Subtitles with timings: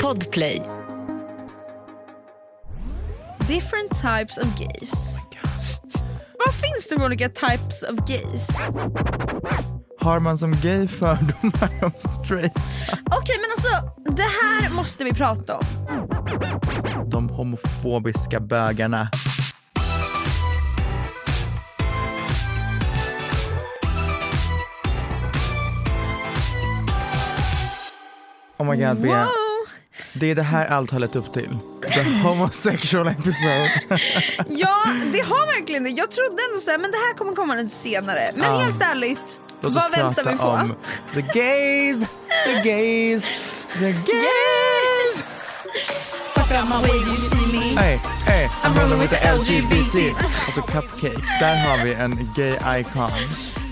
[0.00, 0.62] Podplay.
[3.48, 5.16] Different types of gays.
[6.44, 8.48] Vad finns det för olika types of gays?
[10.00, 12.56] Har man som gay fördomar om straight?
[13.10, 15.64] Okej men alltså, det här måste vi prata om.
[17.10, 19.08] De homofobiska bögarna.
[28.60, 29.28] Oh my god Bea,
[30.12, 31.58] det är det här allt har lett upp till.
[31.94, 33.70] The homosexual episode.
[34.48, 35.90] Ja, det har verkligen det.
[35.90, 38.30] Jag trodde ändå såhär, men det här kommer komma lite senare.
[38.34, 38.58] Men Ja.
[38.58, 40.44] helt ärligt, Låt oss vad väntar prata vi på?
[40.46, 40.74] om
[41.14, 42.00] the gays,
[42.46, 43.24] the gays,
[43.78, 45.56] the gays.
[46.34, 47.80] Fuck out my way, you see me.
[47.80, 49.32] Hey, hey, I'm rolling with the.
[49.34, 50.14] LGBT.
[50.46, 53.10] Alltså Cupcake, där har vi en gay icon.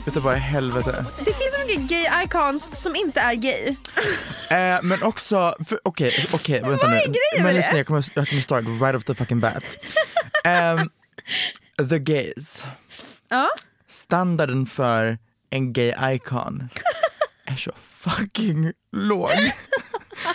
[0.09, 1.05] Vet du vad i helvete?
[1.19, 3.77] Det finns så mycket gay icons som inte är gay.
[4.51, 6.97] Eh, men också, okej, okej vänta Vad nu.
[6.97, 7.77] är grejen men med det?
[7.77, 9.65] jag kommer, jag kommer start right off the fucking bat.
[10.45, 10.91] Ehm,
[11.89, 12.67] the gays.
[13.29, 13.51] Ja.
[13.89, 15.19] Standarden för
[15.51, 16.69] en gay icon
[17.45, 19.31] är så fucking låg.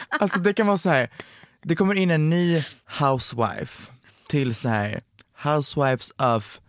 [0.10, 1.10] Alltså det kan vara så här.
[1.64, 2.64] det kommer in en ny
[3.00, 3.92] housewife
[4.30, 5.02] till så här
[5.44, 6.60] Housewives of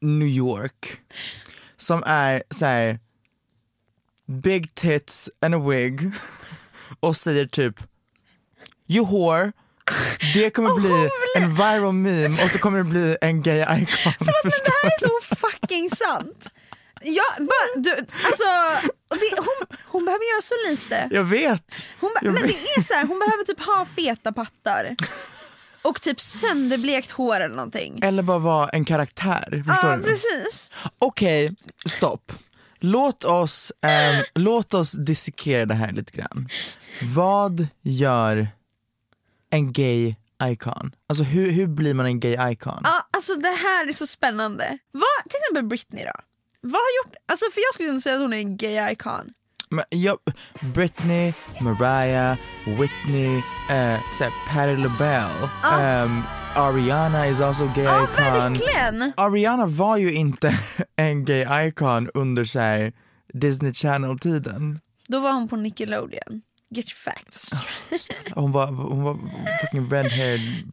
[0.00, 1.00] New York
[1.90, 2.98] som är så här
[4.26, 6.00] big tits and a wig
[7.00, 7.74] och säger typ
[8.88, 9.52] you whore
[10.34, 14.12] det kommer bli en viral meme och så kommer det bli en gay icon.
[14.18, 14.34] Men
[14.64, 16.50] det här är så fucking sant.
[17.02, 17.90] Ja, bara, du,
[18.24, 18.44] alltså,
[19.08, 21.08] det, hon, hon behöver göra så lite.
[21.10, 21.86] Jag vet!
[22.00, 22.42] Hon, Jag men vet.
[22.42, 24.96] det är så här, hon behöver typ ha feta pattar.
[25.82, 28.00] Och typ sönderblekt hår eller någonting.
[28.02, 29.62] Eller bara vara en karaktär.
[29.66, 30.02] Förstår Ja du?
[30.02, 30.72] precis.
[30.98, 31.54] Okej,
[31.86, 32.32] stopp.
[32.80, 36.48] Låt oss, ehm, låt oss dissekera det här lite grann.
[37.14, 38.48] Vad gör
[39.50, 40.92] en gay icon?
[41.08, 42.80] Alltså hur, hur blir man en gay icon?
[42.84, 44.78] Ja, alltså det här är så spännande.
[44.92, 46.12] Vad, till exempel Britney då?
[46.60, 49.30] Vad har gjort, alltså för jag skulle kunna säga att hon är en gay icon.
[49.70, 50.18] Men, jag,
[50.74, 52.36] Britney, Mariah,
[52.66, 53.36] Whitney,
[53.70, 56.22] eh, såhär, Patti LaBelle, ehm,
[56.56, 58.24] Ariana is also gay Ja icon.
[58.24, 59.12] verkligen.
[59.16, 60.54] Ariana var ju inte
[60.96, 62.92] en gay icon under såhär
[63.32, 64.80] Disney Channel-tiden.
[65.08, 66.42] Då var hon på Nickelodeon.
[66.74, 67.50] Get your facts.
[68.34, 69.18] Hon var, hon var
[69.60, 70.72] fucking red-haired,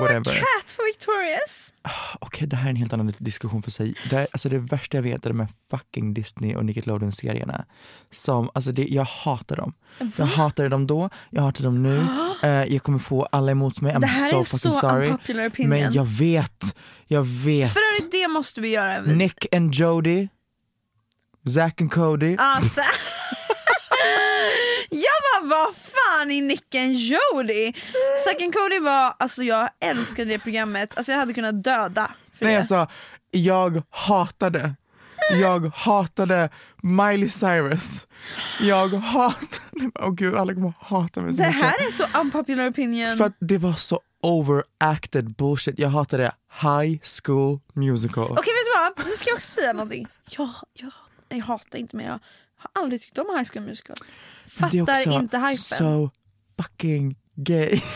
[0.00, 0.34] whatever.
[0.34, 1.72] Cat på Victorious.
[2.18, 3.94] Okej, det här är en helt annan diskussion för sig.
[4.10, 7.64] Det, här, alltså det värsta jag vet är de här fucking Disney och Nickelodeon-serierna.
[8.10, 9.72] Som, alltså det, jag hatar dem.
[10.16, 12.06] Jag hatade dem då, jag hatar dem nu.
[12.42, 15.06] Eh, jag kommer få alla emot mig, I'm Det här so är fucking så sorry.
[15.08, 15.70] unpopular opinion.
[15.70, 16.76] Men jag vet,
[17.06, 17.72] jag vet.
[17.72, 19.00] För övrigt det måste vi göra.
[19.00, 20.28] Nick and Jody,
[21.54, 22.36] Zack and Cody.
[22.38, 22.80] Alltså.
[25.42, 27.72] vad fan är Nick and Jody?
[28.24, 32.44] Zack and Cody var, alltså jag älskade det programmet, alltså jag hade kunnat döda för
[32.44, 32.58] Nej det.
[32.58, 32.86] alltså,
[33.30, 34.74] jag hatade,
[35.40, 36.48] jag hatade
[36.82, 38.06] Miley Cyrus.
[38.60, 41.62] Jag hatade, åh gud alla kommer hata mig så det mycket.
[41.64, 43.16] här är så unpopular opinion.
[43.16, 45.78] För att det var så overacted bullshit.
[45.78, 46.32] Jag hatade
[46.62, 48.24] High School Musical.
[48.24, 50.06] Okej vet du vad, nu ska jag också säga någonting.
[50.30, 50.90] Jag, jag,
[51.28, 52.18] jag hatar inte men jag
[52.60, 53.96] har aldrig tyckt om High School Musical.
[54.58, 55.56] Men det är Fattar också inte hypen.
[55.56, 56.10] so
[56.56, 57.80] fucking gay.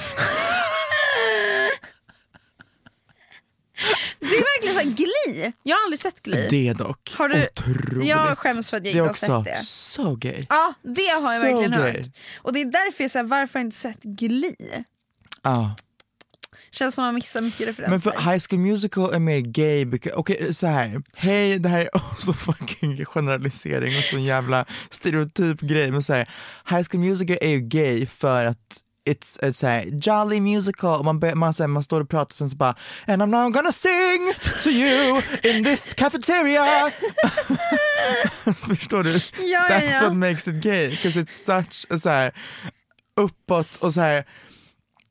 [4.20, 6.46] Det är verkligen såhär Glee, jag har aldrig sett Glee.
[6.50, 8.08] Det är dock Har du- otroligt.
[8.08, 9.64] Jag skäms för att jag det är inte har också sett det.
[9.64, 10.46] så gay.
[10.48, 10.88] Ja det
[11.22, 11.92] har jag So verkligen gay.
[12.02, 12.06] hört.
[12.36, 14.84] Och det är därför jag säger varför har jag inte sett Glee?
[15.42, 15.76] Ja.
[16.74, 18.10] Känns som att man missar mycket Men referenser.
[18.10, 21.02] för High School Musical är mer gay, okej så här.
[21.14, 26.28] hej det här är också fucking generalisering och sån jävla stereotyp grej men så här.
[26.70, 28.80] High School Musical är ju gay för att
[29.10, 32.32] It's, it's så här, jolly musical, och man, man, här, man står och pratar och
[32.32, 32.74] sen så bara
[33.06, 34.32] And I'm now gonna sing
[34.62, 36.64] to you in this cafeteria
[38.68, 39.10] Förstår du?
[39.12, 39.20] Ja,
[39.68, 40.02] ja, That's ja.
[40.02, 42.32] what makes it gay, because it's such a, så här,
[43.16, 44.24] uppåt och så här.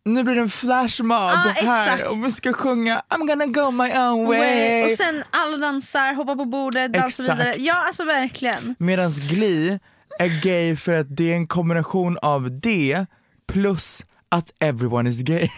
[0.06, 2.12] Nu blir det en flashmob Ja, här exakt.
[2.12, 4.40] och vi ska sjunga I'm gonna go my own way.
[4.40, 4.84] Way.
[4.92, 7.40] Och sen alla dansar, hoppar på bordet, dansar Exakt.
[7.40, 7.56] vidare.
[7.58, 8.76] Ja alltså verkligen.
[8.80, 9.80] Medans Glee
[10.20, 13.06] är gay för att det är en kombination av det
[13.54, 15.50] plus att everyone is gay.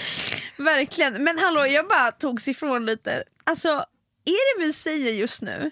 [0.58, 1.24] Verkligen.
[1.24, 3.22] Men hallå jag bara togs ifrån lite.
[3.50, 3.68] Alltså
[4.24, 5.70] är det vi säger just nu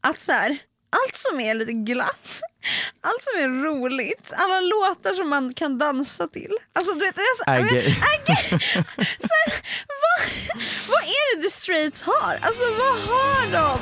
[0.00, 0.58] att så här,
[0.90, 2.40] allt som är lite glatt,
[3.00, 6.56] allt som är roligt, alla låtar som man kan dansa till.
[6.72, 7.16] Alltså du vet,
[7.70, 7.86] gay.
[7.86, 8.58] är gay.
[9.18, 9.34] Så
[9.86, 10.20] vad,
[10.88, 12.38] vad är det the straights har?
[12.42, 13.78] Alltså vad har de?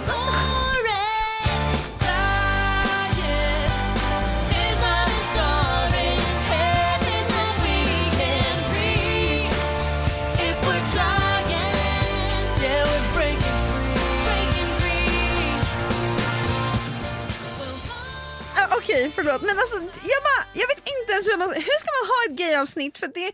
[19.34, 19.76] Förlåt men alltså
[20.14, 23.06] jag, bara, jag vet inte ens hur man, hur ska man ha ett gayavsnitt för
[23.18, 23.28] det,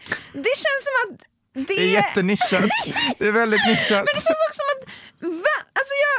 [0.46, 1.10] det känns som att
[1.54, 2.70] det, Det är jättenischat.
[3.18, 4.02] Det är väldigt nischat.
[4.06, 4.82] Men det känns också som att,
[5.46, 5.56] va?
[5.78, 6.18] Alltså jag,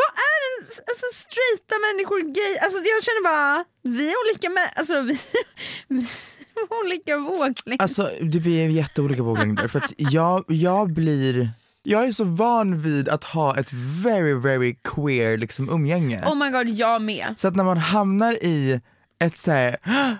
[0.00, 0.58] vad är en,
[0.90, 2.54] alltså straighta människor gay?
[2.64, 3.64] Alltså jag känner bara,
[3.96, 5.14] vi är olika med, alltså vi,
[5.88, 6.02] vi
[6.60, 7.82] är olika våglängder.
[7.84, 11.50] Alltså det, vi är jätteolika våglängder för att jag, jag blir
[11.82, 16.24] jag är så van vid att ha ett very very queer liksom umgänge.
[16.26, 17.34] Oh my god, jag med.
[17.36, 18.80] Så att när man hamnar i
[19.24, 19.76] ett såhär,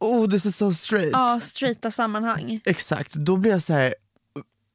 [0.00, 1.10] oh this is so straight.
[1.12, 2.60] Ja, straighta sammanhang.
[2.64, 3.94] Exakt, då blir jag så här.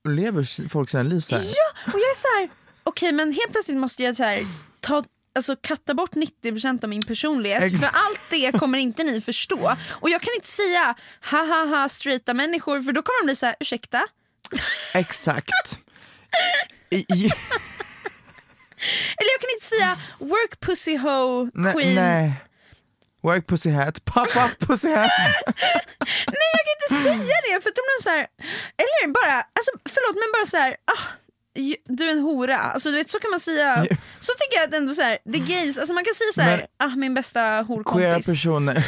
[0.09, 1.41] lever folk sina liv så här?
[1.43, 2.49] Ja, och jag är så här,
[2.83, 4.45] okej men helt plötsligt måste jag så här,
[4.79, 5.03] ta
[5.37, 7.93] Alltså katta bort 90% av min personlighet Exakt.
[7.93, 9.75] för allt det kommer inte ni förstå.
[9.89, 10.95] Och jag kan inte säga
[11.31, 14.01] ha ha ha straighta människor för då kommer de bli så här, ursäkta?
[14.93, 15.79] Exakt.
[19.17, 21.95] Eller jag kan inte säga work pussy ho nej, queen.
[21.95, 22.33] nej.
[23.23, 25.09] Work pussy hat, pop up pussy hat.
[26.27, 28.27] Nej jag kan inte säga det för att de blir så här,
[28.83, 31.03] eller bara, alltså förlåt men bara så här, ah,
[31.85, 33.85] du är en hora, alltså du vet så kan man säga,
[34.19, 36.57] så tycker jag att ändå så här, det gays, alltså man kan säga så här,
[36.57, 38.25] Men- ah min bästa Queera horkompis.
[38.25, 38.85] personer,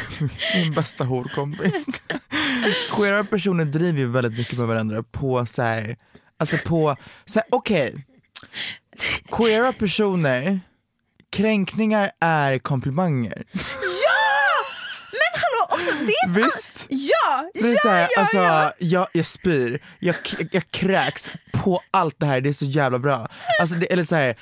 [0.56, 1.86] min bästa horkompis.
[2.98, 5.96] Queera personer driver ju väldigt mycket med varandra på så här,
[6.38, 6.96] alltså på,
[7.50, 8.06] okej.
[9.32, 10.60] Queera personer,
[11.30, 13.44] kränkningar är komplimanger.
[13.54, 14.18] Ja!
[15.12, 16.86] Men hallå också det är Visst?
[16.90, 17.50] Ja!
[17.54, 18.74] Det är ja, här, ja, alltså, ja.
[18.80, 20.16] Jag, jag spyr, jag,
[20.52, 23.28] jag kräks på allt det här, det är så jävla bra.
[23.62, 24.38] Alltså, det, eller så här,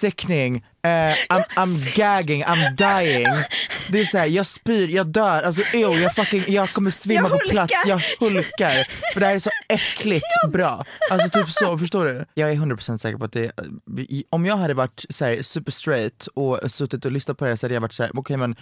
[0.00, 3.26] sickning, eh, I'm, I'm gagging, I'm dying.
[3.88, 7.28] Det är så här, jag spyr, jag dör, alltså ew, jag, fucking, jag kommer svimma
[7.28, 8.86] Jag på plats, jag hulkar.
[9.12, 10.84] För det här är så äckligt bra.
[11.10, 12.24] Alltså typ så, förstår du?
[12.34, 13.52] Jag är 100% säker på att det,
[14.30, 17.56] om jag hade varit så här, super straight och suttit och lyssnat på det här
[17.56, 18.56] så hade jag varit så här, okej men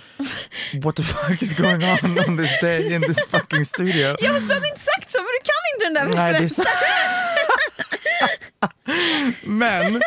[0.83, 4.17] what the fuck is going on on this day in this fucking studio?
[4.21, 6.65] Ja fast du hade inte sagt så för du kan inte den där referensen.
[9.47, 10.01] Men,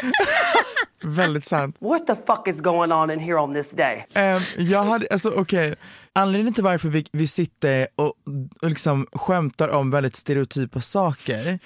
[1.04, 1.76] väldigt sant.
[1.80, 4.06] What the fuck is going on in here on this day?
[4.14, 5.76] Ehm, jag hade, alltså okej,
[6.14, 8.14] anledningen till varför vi, vi sitter och,
[8.62, 11.60] och liksom skämtar om väldigt stereotypa saker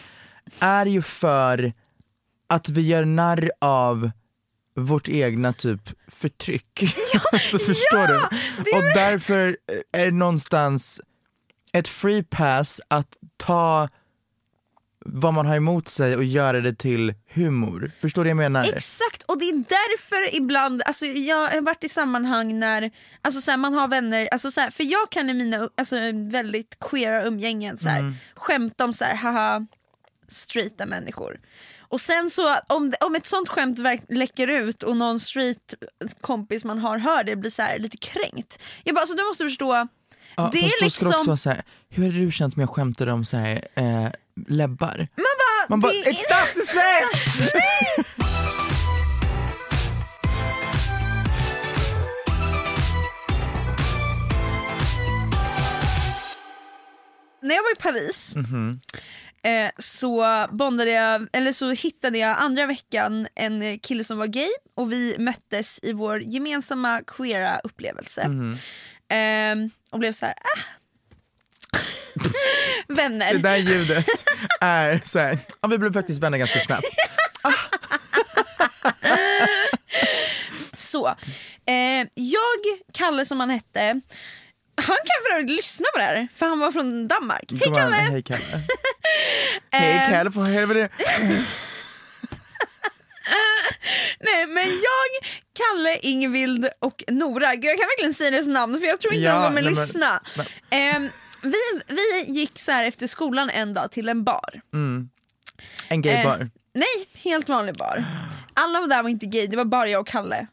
[0.60, 1.74] är ju för
[2.50, 4.12] att vi gör narr av
[4.76, 6.84] vårt egna typ förtryck.
[7.32, 8.18] alltså, förstår du?
[8.78, 9.58] Och därför
[9.92, 11.02] är det någonstans
[11.74, 13.88] ett free pass att ta
[15.14, 17.92] vad man har emot sig och göra det till humor.
[18.02, 18.70] Förstår du vad jag menar?
[18.74, 23.52] Exakt, och det är därför ibland, alltså jag har varit i sammanhang när alltså så
[23.52, 25.96] här, man har vänner, alltså så här, för jag kan i mina alltså,
[26.32, 28.16] väldigt queera umgängen så här, Mm.
[28.36, 29.68] skämta om så här, haha,
[30.28, 31.40] straighta människor.
[31.80, 35.74] Och sen så om, om ett sånt skämt läcker ut och någon straight
[36.22, 38.60] kompis man har hör det blir så här lite kränkt.
[38.84, 39.88] Jag bara, alltså du måste förstå,
[40.36, 41.54] Ja, det är då ska det också liksom, vara så
[41.90, 44.08] hur hade du känt om jag skämtade om så här, eh,
[44.48, 44.98] läbbar?
[44.98, 48.08] man bara, Man bara, det it's not the same!
[57.42, 58.80] när jag var i Paris Mhm.
[59.44, 64.50] eh, så, bondade jag, eller så hittade jag andra veckan en kille som var gay
[64.76, 68.28] och vi möttes i vår gemensamma queera upplevelse.
[68.28, 68.52] Mhm.
[69.10, 70.60] Eh, och blev så här, ah.
[72.88, 73.34] Vänner.
[73.34, 74.06] Det där ljudet
[74.62, 76.86] är så här, ja, vi blev faktiskt vänner ganska snabbt.
[80.74, 81.08] Så,
[81.68, 84.02] eh, jag, Kalle som han hette,
[84.76, 87.52] han kan för övrigt lyssna på det här för han var från Danmark.
[87.52, 87.96] Hej Kalle!
[87.96, 88.40] Hej Kalle.
[89.72, 90.90] Hej Kalle för helvete.
[94.20, 99.02] Nej men jag, Kalle, Ingvild och Nora, jag kan verkligen säga deras namn för jag
[99.02, 100.22] tror inte Ja, de kommer lyssna.
[101.42, 104.62] Vi, vi gick så här efter skolan en dag till en bar.
[105.90, 106.40] En gaybar.
[106.40, 108.06] Eh, nej, helt vanlig bar.
[108.54, 110.48] Alla var där var inte gay, det var bara jag och Kalle.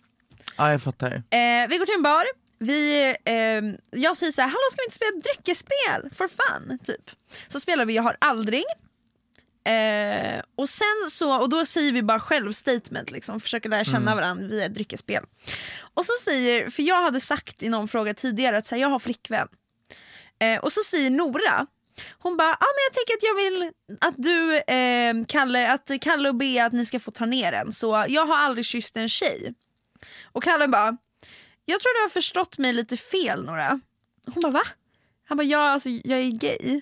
[0.59, 1.13] Ja jag fattar.
[1.13, 2.25] Eh, vi går till en bar,
[2.59, 6.79] vi, ehm, jag säger så här, hallå ska vi inte spela dryckesspel for fun?
[6.85, 7.11] Typ.
[7.49, 8.65] Så spelar vi Jag har aldrig.
[9.67, 14.47] Eh, och sen så, och då säger vi bara självstatement liksom, försöker lära känna varandra
[14.47, 15.25] via dryckesspel.
[15.95, 18.89] Och så säger, för jag hade sagt i någon fråga tidigare att så här, jag
[18.89, 19.49] har flickvän.
[20.39, 21.67] Eh, och så säger Nora,
[22.19, 26.29] hon bara, ah, men jag tänker att jag vill att du, eh, Kalle, att Kalle
[26.29, 27.73] och Bea att ni ska få ta ner den.
[27.73, 29.55] Så jag har aldrig kysst en tjej.
[30.33, 30.97] Och Kalle bara,
[31.65, 33.81] jag tror du har förstått mig lite fel Nora.
[34.27, 34.63] Hon bara va?
[35.29, 36.81] Han bara ja alltså jag är gay.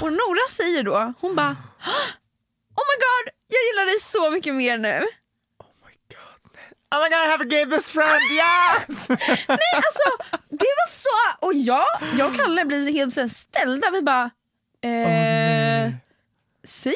[0.00, 1.56] Och Nora säger då, hon bara
[2.76, 5.06] Oh my god, jag gillar dig så mycket mer nu.
[6.94, 9.08] Oh my god I have a gay best friend, yes!
[9.48, 11.84] Nej alltså det var så, och jag,
[12.18, 14.30] jag och Kalle blir helt så här ställda, vi bara
[14.84, 15.92] eh,
[16.64, 16.94] säg,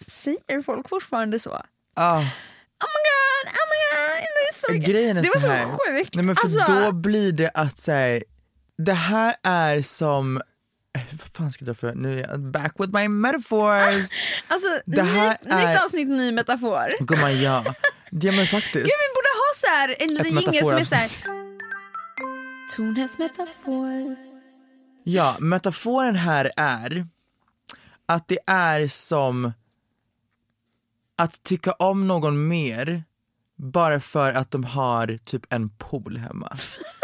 [0.00, 1.62] Säger folk fortfarande så?
[1.96, 2.18] Ah.
[2.18, 2.22] Oh
[2.94, 4.90] my god, oh my god, det så.
[4.92, 5.64] Grejen är det var så så, här.
[5.64, 6.14] sjukt.
[6.14, 8.22] Nej, men för alltså, då blir det att säga
[8.78, 10.36] det här är som,
[10.96, 14.10] eh, vad fan ska jag dra för, nu är jag back with my metaphors.
[14.48, 17.04] alltså det här ny, är- nytt avsnitt, ny metafor.
[17.06, 17.64] Gumman ja,
[18.10, 18.74] ja men faktiskt.
[18.74, 21.45] Gud, vi borde ha så här en liten jingel som är så här.
[22.70, 24.16] Tornhästs metafor.
[25.04, 27.06] Ja, metaforen här är
[28.06, 29.52] att det är som
[31.16, 33.04] att tycka om någon mer
[33.56, 36.56] bara för att de har typ en pool hemma.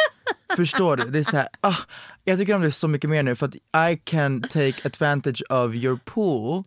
[0.57, 1.05] Förstår du?
[1.11, 1.77] Det är så här, ah,
[2.25, 5.75] jag tycker om det så mycket mer nu för att I can take advantage of
[5.75, 6.65] your pool.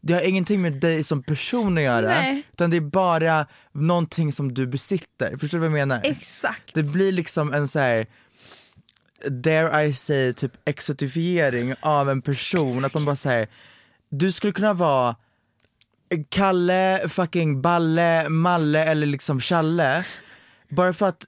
[0.00, 2.42] Det har ingenting med dig som person att göra, Nej.
[2.52, 5.36] utan det är bara någonting som du besitter.
[5.36, 6.00] Förstår du vad jag menar?
[6.04, 6.74] Exakt.
[6.74, 8.06] Det blir liksom en så här
[9.30, 12.84] dare I say, typ exotifiering av en person.
[12.84, 13.48] Att man bara säger,
[14.08, 15.16] du skulle kunna vara
[16.28, 20.04] Kalle, fucking Balle, Malle eller liksom Challe.
[20.68, 21.24] Bara för att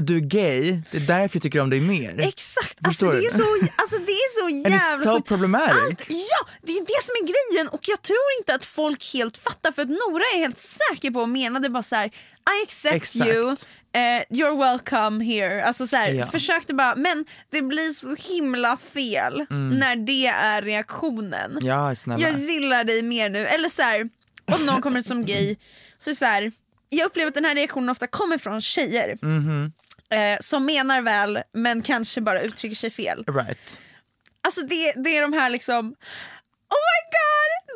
[0.00, 2.20] du är gay, det är därför jag tycker om dig mer.
[2.20, 3.42] Exakt, alltså det, är så,
[3.76, 5.76] alltså det är så And jävla it's so problematic.
[5.86, 9.36] Allt, ja, det är det som är grejen och jag tror inte att folk helt
[9.36, 12.94] fattar för att Nora är helt säker på och menade bara så här: I accept
[12.94, 13.30] Exakt.
[13.30, 13.56] you,
[13.94, 15.64] eh, you're welcome here.
[15.64, 16.26] Alltså så här, Ja.
[16.26, 21.50] försökte bara, men det blir så himla fel när det är reaktionen.
[21.50, 21.66] Mm.
[21.66, 22.20] Ja, snälla.
[22.28, 23.38] Jag gillar dig mer nu.
[23.38, 24.08] Eller så här,
[24.52, 25.56] om någon kommer ut som gay,
[25.98, 26.52] så är så här,
[26.88, 29.18] jag upplever att den här reaktionen ofta kommer från tjejer.
[29.22, 29.72] Mhm.
[30.10, 33.24] Eh, som menar väl men kanske bara uttrycker sig fel.
[33.28, 33.78] Right.
[34.44, 35.94] Alltså det, det är de här liksom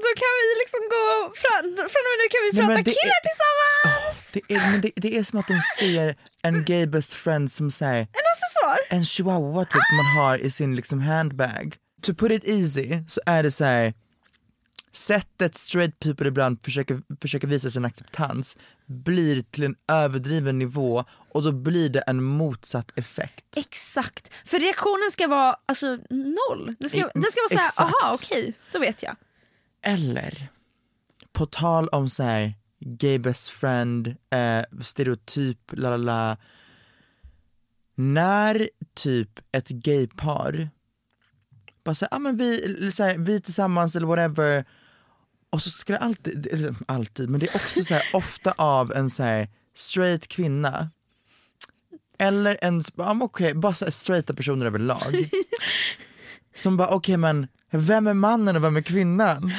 [0.05, 1.05] då kan vi liksom gå
[1.43, 4.31] fram, från och med nu kan vi Nej, prata det killar är- tillsammans!
[4.35, 7.71] Det är, men det, det är som att de ser en gay best friend som
[7.71, 8.79] säger En accessoar!
[8.99, 11.77] en chihuahua typ man har i sin liksom handbag.
[12.03, 13.95] To put it easy så är det så här.
[14.93, 21.43] sättet straight people ibland försöker, försöker visa sin acceptans blir till en överdriven nivå och
[21.43, 23.45] då blir det en motsatt effekt.
[23.57, 26.75] Exakt, för reaktionen ska vara alltså noll.
[26.81, 29.17] Det ska, I- det ska vara såhär, aha okej, då vet jag.
[29.87, 30.49] Eller,
[31.33, 36.37] på tal om så här gay best friend, eh, stereotyp, la la la.
[37.95, 40.71] När typ ett gaypar
[41.87, 44.65] bara säger, ah, men vi, så här, vi tillsammans eller whatever
[45.51, 48.93] Och så ska det alltid, eller alltid, men det är också så här, ofta av
[48.93, 50.91] en så här straight kvinna.
[52.19, 55.31] Eller en, ja, okej, bara så här straighta personer överlag.
[56.55, 59.53] Som bara, okej men vem är mannen och vem är kvinnan?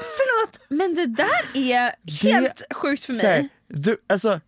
[0.00, 3.48] Förlåt, men det där är helt sjukt för Så här, mig.
[3.68, 4.40] du, alltså,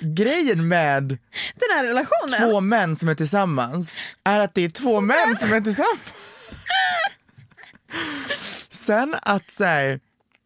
[0.00, 1.08] grejen med
[1.54, 2.50] Den här relationen.
[2.50, 6.00] två män som är tillsammans är att det är två män som är tillsammans.
[8.70, 10.00] Sen att så här,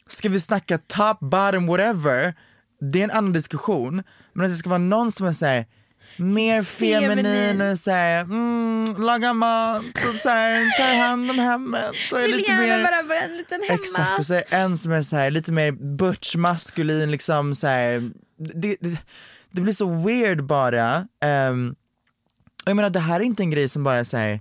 [0.09, 2.35] ska vi snacka top, bottom, whatever,
[2.93, 4.02] det är en annan diskussion.
[4.33, 5.67] Men att det ska vara någon som är så här,
[6.18, 7.60] mer feminin, Feminin.
[7.60, 12.22] och så här, mm, lagar mat och så här, tar hand om hemmet och är
[12.22, 13.75] Vill lite gärna mer vara en liten hemma.
[13.75, 17.54] Exakt, och så är det en som är så här, lite mer butch, maskulin, liksom
[17.54, 18.10] så här.
[18.38, 18.98] Det, det,
[19.50, 21.08] det blir så weird bara.
[21.50, 21.76] Um,
[22.64, 24.40] jag menar det här är inte en grej som bara så här,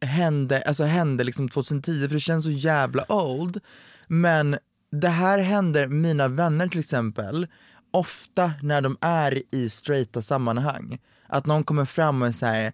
[0.00, 3.60] hände, alltså hände liksom 2010 för det känns så jävla old.
[4.06, 4.58] Men
[4.90, 7.46] det här händer mina vänner till exempel
[7.90, 10.98] ofta när de är i straighta sammanhang.
[11.28, 12.72] Att någon kommer fram och säger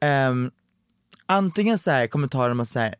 [0.00, 0.50] ehm,
[1.26, 2.94] antingen så här kommentarer om att säga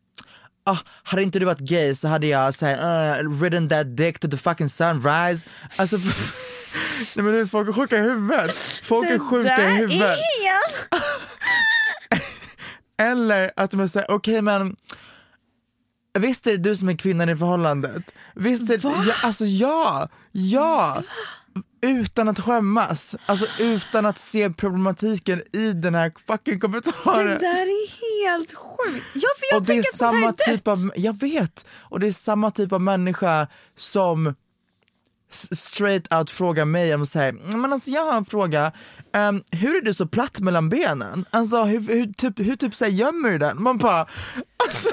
[0.64, 4.28] Ah, hade inte du varit gay så hade jag såhär, uh, ridden that dick to
[4.28, 5.46] the fucking sunrise.
[5.76, 5.96] Alltså,
[7.16, 8.54] nej men nu, folk är sjuka i huvudet.
[8.82, 10.18] Folk är sjuka i huvudet.
[13.02, 14.76] Eller att man säger, okej men
[16.18, 18.14] Visst är det du som är kvinnan i förhållandet?
[18.34, 21.02] Visst är ja, alltså ja, ja.
[21.80, 27.26] Utan att skämmas, alltså utan att se problematiken i den här fucking kommentaren.
[27.26, 29.06] Det där är helt sjukt.
[29.14, 30.38] Ja, för jag och det är samma dött.
[30.38, 34.34] typ av, jag vet, och det är samma typ av människa som
[35.30, 38.72] straight out frågar mig om så här, men alltså jag har en fråga,
[39.14, 41.24] Ehm, hur är du så platt mellan benen?
[41.30, 43.62] Alltså hur, hur typ, hur typ så här, gömmer du den?
[43.62, 44.06] Man bara,
[44.56, 44.90] alltså,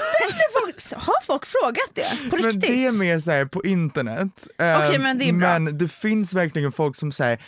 [0.52, 2.30] Folk, har folk frågat det?
[2.30, 2.60] På men riktigt?
[2.60, 4.48] det är mer så här på internet.
[4.58, 7.40] Ehm, Okej, men det men det finns verkligen folk som säger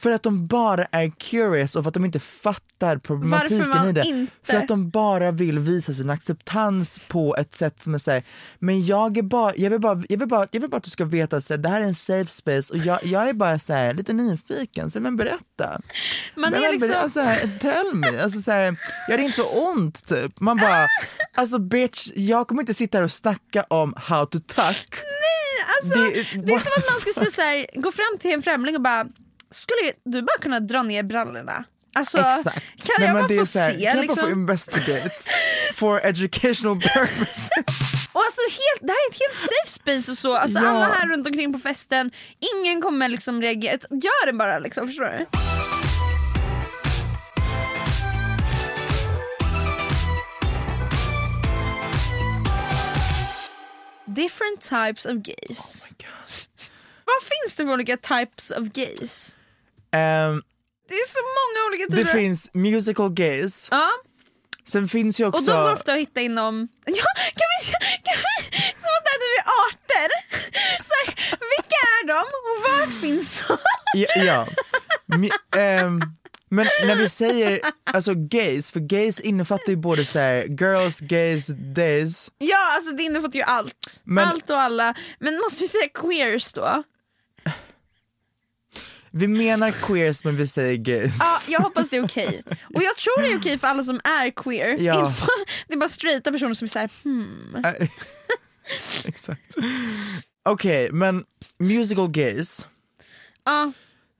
[0.00, 4.02] för att de bara är curious och för att de inte fattar problematiken i det.
[4.04, 8.22] inte- För att de bara vill visa sin acceptans på ett sätt som är såhär,
[8.58, 10.90] men jag är bara, jag vill bara, jag vill bara, jag vill bara att du
[10.90, 13.32] ska veta att så här, det här är en safe space och jag, jag är
[13.32, 15.80] bara så här, lite nyfiken, så men berätta.
[16.34, 16.90] Man men, är liksom...
[16.96, 18.76] alltså, här, tell me, alltså, så här,
[19.10, 20.40] gör det inte ont typ?
[20.40, 20.86] Man bara,
[21.34, 24.94] alltså bitch, jag kommer inte sitta här och snacka om how to tuck.
[25.82, 28.42] Alltså, Det- det, är som att man skulle säga så här, gå fram till en
[28.42, 29.06] främling och bara,
[29.50, 31.64] skulle du bara kunna dra ner brallorna?
[31.94, 32.56] Alltså, Exakt.
[32.86, 33.72] kan Nej, jag bara det få här, se?
[33.72, 34.24] Kan jag bara liksom?
[34.24, 35.10] få investigate
[35.74, 37.48] for educational purposes?
[38.12, 40.68] Och alltså, helt, det här är ett helt safe space och så, alltså, Ja.
[40.68, 42.10] alla här runt omkring på festen,
[42.54, 45.26] ingen kommer liksom reagera, gör det bara liksom, förstår du?
[54.06, 55.86] Different types of gays.
[57.04, 59.36] Vad finns det för olika types of gays?
[59.92, 60.42] Ehm,
[60.88, 62.18] Det är så många olika det typer.
[62.18, 63.90] finns musical gays, Ja,
[64.68, 65.50] sen finns ju och också...
[65.50, 66.68] de går ofta att hitta inom...
[66.86, 67.04] Ja,
[67.36, 67.72] kan vi,
[68.04, 70.08] kan vi, som att det är arter.
[70.82, 73.56] Så här, vilka är de och var finns de?
[73.94, 74.46] Ja, ja.
[75.16, 76.00] Mi- ehm,
[76.52, 81.46] men när vi säger alltså gays, för gays innefattar ju både så här, girls, gays,
[81.74, 82.30] days.
[82.38, 84.00] Ja, alltså det innefattar ju allt.
[84.04, 84.94] Men- Allt och alla.
[85.20, 86.82] Men måste vi säga queers då?
[89.12, 91.16] Vi menar queers men vi säger gays.
[91.20, 92.42] Ja, jag hoppas det är okej.
[92.74, 94.76] Och jag tror det är okej för alla som är queer.
[94.80, 95.14] Ja.
[95.68, 97.64] Det är bara straighta personer som är såhär, hmm.
[99.06, 99.56] Exakt.
[100.42, 101.24] Okej, men
[101.58, 102.66] musical gays.
[103.44, 103.72] Ja,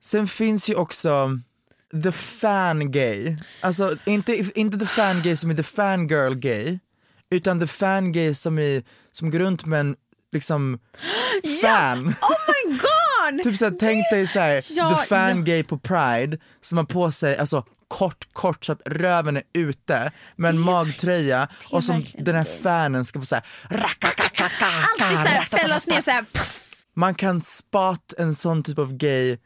[0.03, 1.39] Sen finns ju också
[2.03, 3.37] the fan gay.
[3.61, 6.79] Alltså inte, inte the fan gay som är the fangirl gay,
[7.29, 9.95] utan the fan gay som, är, som går runt med en
[10.31, 10.79] liksom
[11.61, 12.07] fan.
[12.07, 13.00] oh my god!
[13.43, 15.43] Typ såhär, tänk dig såhär, Ja, the fan ja.
[15.43, 20.11] gay på pride som har på sig alltså kort kort så att röven är ute
[20.35, 26.01] med en magtröja och som den här fanen ska få såhär Alltid såhär fällas ner
[26.01, 26.25] såhär.
[26.95, 29.37] Man kan spot en sån typ av gay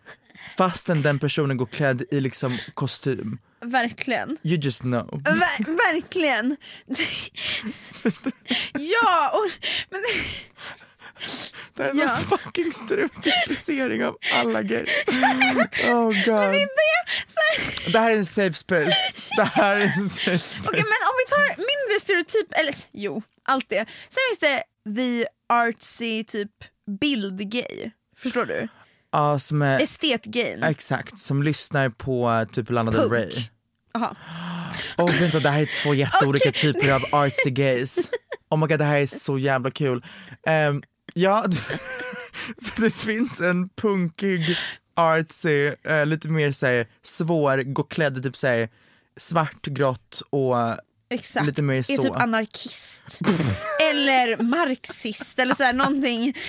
[0.57, 3.37] fastän den personen går klädd i liksom kostym.
[3.61, 4.37] Verkligen.
[4.43, 5.21] You just know.
[5.23, 6.57] Ver- verkligen.
[8.73, 10.01] ja, och, men,
[11.73, 12.17] Det här är Ja.
[12.17, 14.89] en fucking stereotypisering av alla gays.
[15.85, 16.51] Oh god.
[16.51, 16.67] det,
[17.27, 18.95] så här, Det här är en safe space.
[19.37, 20.61] Det här är en safe space.
[20.67, 23.85] Okej men om vi tar mindre stereotyp, eller jo, allt det.
[24.09, 24.63] Sen finns det
[24.95, 26.51] the artsy typ
[27.01, 27.91] bildgay.
[28.17, 28.67] Förstår du?
[29.11, 30.63] Ja, som är, Estetgayn.
[30.63, 33.09] exakt, som lyssnar på typ Lana Del.
[33.09, 33.31] Rey.
[33.93, 34.15] Jaha.
[34.97, 38.09] Och vänta, det här är två jätteolika typer av artsy gays.
[38.49, 40.03] Oh my god, det här är så jävla kul.
[40.47, 40.83] Ehm,
[41.15, 41.45] ja,
[42.77, 44.57] det finns en punkig,
[44.95, 48.69] artsy, eh, lite mer såhär svår, gå klädd typ såhär
[49.17, 50.55] svart, grått och
[51.09, 51.45] Exakt.
[51.45, 52.01] Lite mer Är så.
[52.01, 53.19] typ anarkist.
[53.91, 56.33] eller marxist eller så här, någonting.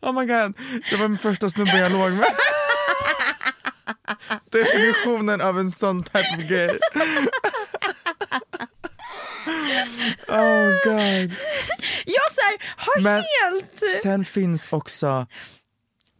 [0.00, 0.54] Oh my god,
[0.90, 2.26] det var min första snubbe jag låg med.
[4.50, 6.78] Definitionen av en sån type of gay.
[10.28, 11.32] Oh god.
[12.06, 13.82] Jag så här, har Men helt...
[14.02, 15.26] Sen finns också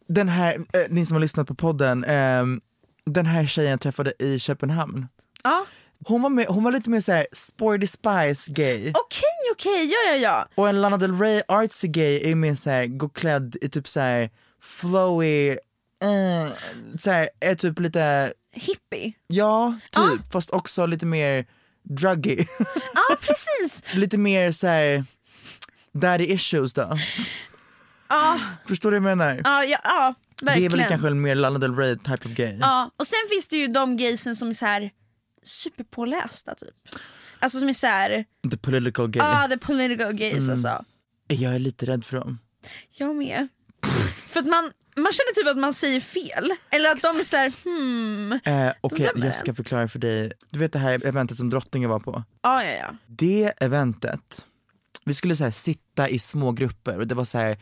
[0.08, 2.60] den här, eh, ni som har lyssnat på podden, ehm,
[3.06, 5.06] den här tjejen jag träffade i Köpenhamn.
[5.42, 5.66] Ja.
[6.06, 8.92] Hon var, med, hon var lite mer såhär sporty spice gay.
[8.94, 10.48] Okej, okej, ja ja ja.
[10.54, 14.30] Och en Lana Del Rey artsy gay är mer såhär, gå klädd i typ såhär
[14.62, 16.52] flowy, eh,
[16.98, 19.12] såhär, är typ lite, Hippie.
[19.26, 21.46] ja typ, fast också lite mer
[21.84, 22.46] druggy.
[22.94, 23.94] Ja precis.
[23.94, 25.04] lite mer såhär
[25.92, 26.98] daddy issues då.
[28.08, 29.40] Ja, Förstår du vad jag menar?
[29.44, 30.72] ja, ja, ja det verkligen.
[30.72, 32.56] är väl kanske en mer Lana Del Rey type of gay.
[32.60, 34.90] Ja, och sen finns det ju de gaysen som är så här
[35.42, 36.74] superpålästa typ.
[37.38, 39.22] Alltså som är så här, The political gay.
[39.22, 40.50] ah the political gays Mm.
[40.50, 40.84] alltså.
[41.28, 42.38] Jag är lite rädd för dem.
[42.96, 43.48] Jag med.
[44.28, 46.50] för att man, man känner typ att man säger fel.
[46.70, 48.32] Eller att de är hmm.
[48.32, 50.32] Eh, Okej, dömer jag ska förklara för dig.
[50.50, 52.22] Du vet det här eventet som drottningen var på?
[52.42, 52.96] Ja, ja, ja.
[53.06, 54.46] Det eventet,
[55.04, 57.58] vi skulle så här, sitta i små grupper och det var så här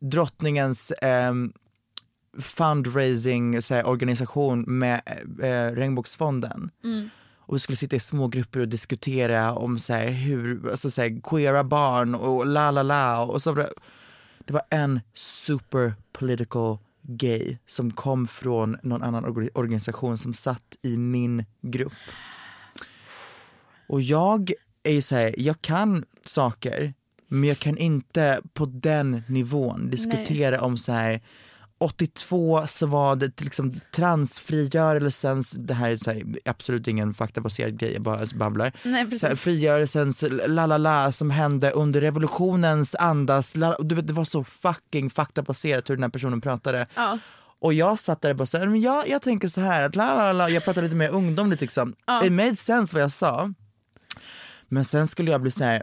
[0.00, 1.52] drottningens ehm,
[2.40, 5.00] fundraising så här, organisation med
[5.42, 6.70] eh, Regnbågsfonden.
[7.38, 11.02] Och vi skulle sitta i små grupper och diskutera om så här, hur, alltså, så
[11.02, 13.66] här, queera barn och la la la och så
[14.46, 20.76] det, var en super political gay som kom från någon annan orga- organisation som satt
[20.82, 21.92] i min grupp.
[23.88, 24.52] Och jag
[24.82, 26.94] är ju såhär, jag kan saker
[27.28, 31.20] men jag kan inte på den nivån diskutera om så här
[31.82, 37.92] 82 så var det liksom transfrigörelsens, det här är så här, absolut ingen faktabaserad grej,
[37.92, 38.72] jag bara babblar.
[38.84, 39.28] Nej, Så precis.
[39.28, 44.24] här, frigörelsens la la la som hände under revolutionens andas, la, du vet, det var
[44.24, 46.86] så fucking faktabaserat hur den här personen pratade.
[46.94, 47.18] Ja.
[47.60, 50.14] Och jag satt där och bara såhär, men jag, jag tänker så här att la
[50.14, 51.94] la la, jag pratade lite mer ungdomligt liksom.
[52.24, 53.52] It made sense vad jag sa.
[54.68, 55.82] Men sen skulle jag bli så här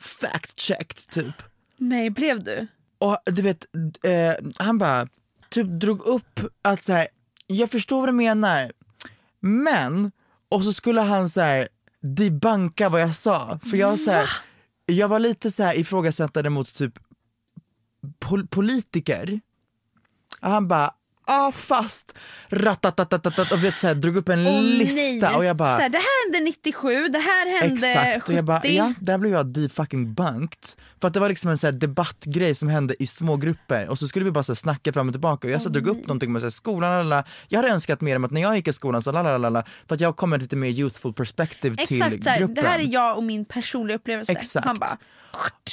[0.00, 1.42] fact checked typ.
[1.76, 2.66] Nej, blev du?
[2.98, 3.64] Och du vet,
[4.02, 5.08] eh, han bara
[5.54, 7.08] typ drog upp att så här,
[7.46, 8.72] jag förstår vad du menar,
[9.40, 10.12] men,
[10.48, 11.68] och så skulle han så här
[12.00, 13.58] debunka vad jag sa.
[13.70, 14.30] För jag, så här,
[14.86, 16.98] jag var lite så här ifrågasättande mot typ
[18.18, 19.40] pol- politiker.
[20.40, 20.94] Han bara,
[21.26, 25.36] ah fast, ratatatatat och vet så här, drog upp en Åh, lista nej.
[25.36, 28.32] och jag bara så här, det här hände 97, det här hände Exakt, 70.
[28.32, 30.64] och jag bara, ja, där blev jag de-fucking bunked.
[31.00, 33.98] För att det var liksom en så här debattgrej som hände i små grupper och
[33.98, 36.06] så skulle vi bara så här snacka fram och tillbaka och jag så drog upp
[36.06, 37.24] någonting med så här, skolan, lalala.
[37.48, 40.00] jag hade önskat mer om att när jag gick i skolan så lalala, för att
[40.00, 42.54] jag kommer lite mer youthful perspective till Exakt, här, gruppen.
[42.54, 44.32] det här är jag och min personliga upplevelse.
[44.32, 44.66] Exakt.
[44.66, 44.98] Han bara,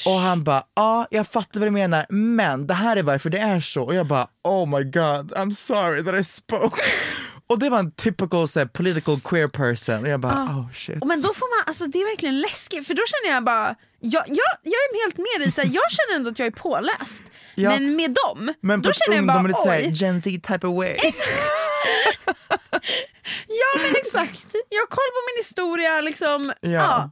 [0.06, 3.38] Och han bara, ja jag fattar vad du menar men det här är varför det
[3.38, 6.82] är så och jag bara, oh my god I'm sorry that I spoke.
[7.47, 11.06] och det var en typical så här, political queer person och jag bara, oh shit.
[11.06, 14.24] Men då får man, alltså det är verkligen läskigt för då känner jag bara, jag,
[14.28, 17.24] jag, jag är helt med dig, så jag känner ändå att jag är påläst.
[17.56, 17.69] Ja.
[17.69, 19.91] Men med dem, men då känner jag bara oj.
[19.93, 20.95] Gen Z type of way.
[23.47, 26.54] Ja men exakt, jag har koll på min historia liksom.
[26.62, 27.12] Ja.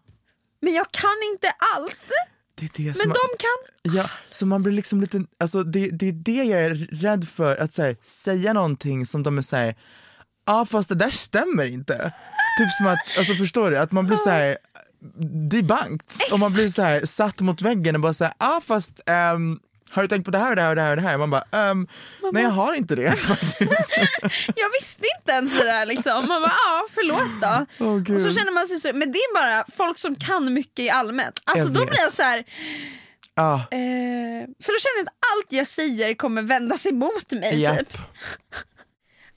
[0.62, 2.12] Men jag kan inte allt.
[2.60, 3.96] Det det Men som de kan.
[3.96, 7.56] Ja, så man blir liksom lite, alltså det, det är det jag är rädd för,
[7.56, 9.76] att så här, säga någonting som de är såhär,
[10.46, 12.14] ja fast det där stämmer inte.
[12.60, 14.58] Typ som att, alltså förstår du, att man blir såhär
[15.50, 19.60] debunked och man blir såhär satt mot väggen och bara såhär, ja fast ehm,
[19.92, 21.18] har du tänkt på det här och det här och det här och det här?
[21.18, 21.88] Man bara, ehm,
[22.34, 23.98] nej jag har inte det faktiskt.
[24.56, 26.28] Jag visste inte ens det där liksom.
[26.28, 27.66] Man bara, ja förlåt då.
[27.86, 30.80] Åh, och så känner man sig så, men det är bara folk som kan mycket
[30.80, 31.40] i allmänt.
[31.44, 31.90] Alltså Jag då vet.
[31.90, 32.44] blir jag så här,
[33.36, 37.78] Ja, eh, för då känner jag att allt jag säger kommer vändas emot mig japp.
[37.78, 37.98] typ.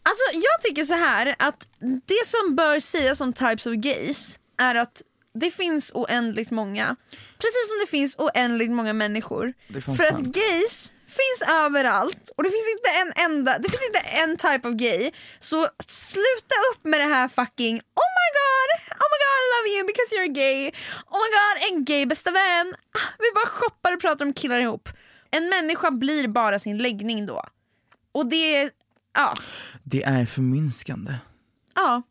[0.05, 1.67] Alltså jag tycker så här att
[2.07, 5.03] det som bör sägas om types of gays är att
[5.35, 6.97] det finns oändligt många.
[7.43, 9.53] Precis som det finns oändligt många människor.
[9.73, 10.37] För att sant.
[10.37, 14.75] gays finns överallt och det finns inte en enda, det finns inte en type of
[14.75, 15.11] gay.
[15.39, 18.69] Så sluta upp med det här fucking oh my god,
[19.03, 20.61] oh my god I love you because you're gay.
[21.15, 22.75] Oh my god en gay bästa vän.
[22.99, 24.89] Ah, Vi bara shoppar och pratar om killar ihop.
[25.31, 27.45] En människa blir bara sin läggning då.
[28.13, 28.71] Och det
[29.15, 29.35] ja,
[29.83, 31.15] det är förminskande.
[31.75, 32.03] ja.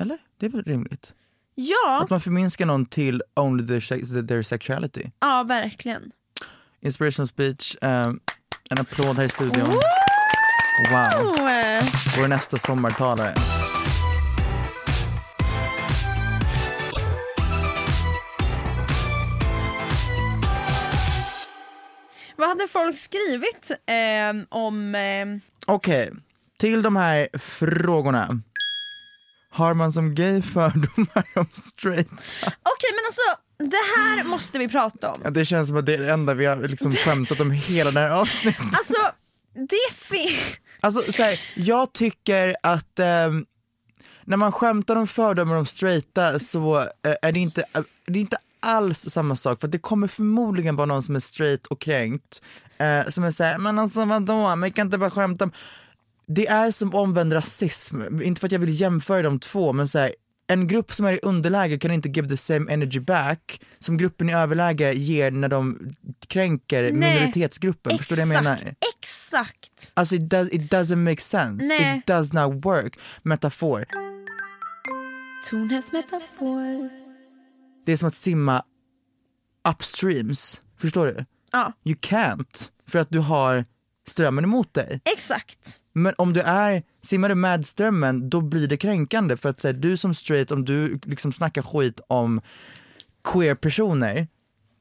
[0.00, 0.18] Eller?
[0.40, 1.14] Det är väl rimligt?
[1.60, 5.10] Ja, Att man förminskar någon till only their, their sexuality.
[5.20, 6.10] ja verkligen.
[6.80, 8.12] Inspirational speech, eh,
[8.70, 9.68] en applåd här i studion.
[10.90, 11.36] Wow,
[12.18, 13.34] vår nästa sommartalare.
[22.36, 24.94] vad hade folk skrivit eh, om...
[24.94, 25.26] Eh,
[25.66, 26.10] Okej,
[26.58, 28.40] till de här frågorna.
[29.50, 32.10] Har man som gay fördomar om straight?
[32.42, 33.22] Okej men alltså,
[33.58, 35.20] det här måste vi prata om.
[35.24, 37.90] Ja, det känns som att det är det enda vi har liksom skämtat om hela
[37.90, 38.66] det här avsnittet.
[38.72, 38.96] Alltså,
[39.54, 40.58] det finns...
[40.80, 43.46] Alltså så här, jag tycker att ehm,
[44.24, 48.20] när man skämtar om fördomar om straighta så eh, är det inte, eh, det är
[48.20, 52.42] inte alls samma sak för det kommer förmodligen vara någon som är straight och kränkt
[52.78, 55.52] eh, som är såhär, men alltså vadå, man kan inte bara skämta om
[56.28, 59.98] det är som omvänd rasism, inte för att jag vill jämföra de två men så
[59.98, 60.14] här,
[60.46, 64.30] en grupp som är i underläge kan inte give the same energy back som gruppen
[64.30, 65.90] i överläge ger när de
[66.26, 67.98] kränker Nej, minoritetsgruppen.
[67.98, 68.54] Förstår du vad jag menar?
[68.54, 69.92] Exakt, exakt.
[69.94, 71.64] Alltså it, does, it doesn't make sense.
[71.64, 71.98] Nej.
[71.98, 72.98] It does not work.
[73.22, 73.84] Metafor.
[75.92, 76.90] Metafor.
[77.86, 78.62] Det är som att simma
[79.68, 80.60] upstreams.
[80.78, 81.24] Förstår du?
[81.52, 82.70] Ja, You can't.
[82.86, 83.64] För att du har
[84.08, 85.00] strömmen emot dig.
[85.04, 85.80] exakt.
[85.92, 89.72] Men om du är, simmar du med strömmen då blir det kränkande för att säga
[89.72, 92.40] du som straight, om du liksom snackar skit om
[93.24, 94.26] queer-personer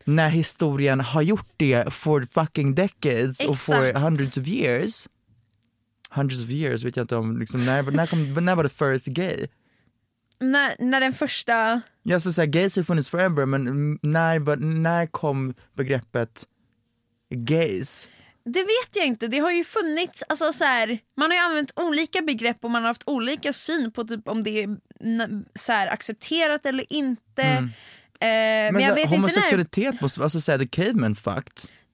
[0.06, 4.06] när historien har gjort det for fucking decades och for Exakt.
[4.06, 5.08] hundreds of years.
[6.12, 9.06] Hundreds of years vet jag inte om, liksom, när, när, kom, när var det first
[9.06, 9.48] gay?
[10.40, 11.82] När, när den första...
[12.04, 13.64] Ja, så säga, gays har funnits forever, men
[14.02, 16.46] när, när kom begreppet
[17.30, 18.10] gays?
[18.54, 21.72] Det vet jag inte, det har ju funnits, alltså så här, man har ju använt
[21.76, 24.70] olika begrepp och man har haft olika syn på typ om det är
[25.60, 27.42] så här, accepterat eller inte.
[27.42, 27.62] Eh,
[28.20, 29.18] men, Men, jag vet inte när...
[29.18, 31.16] homosexualitet måste, alltså säga the caveman.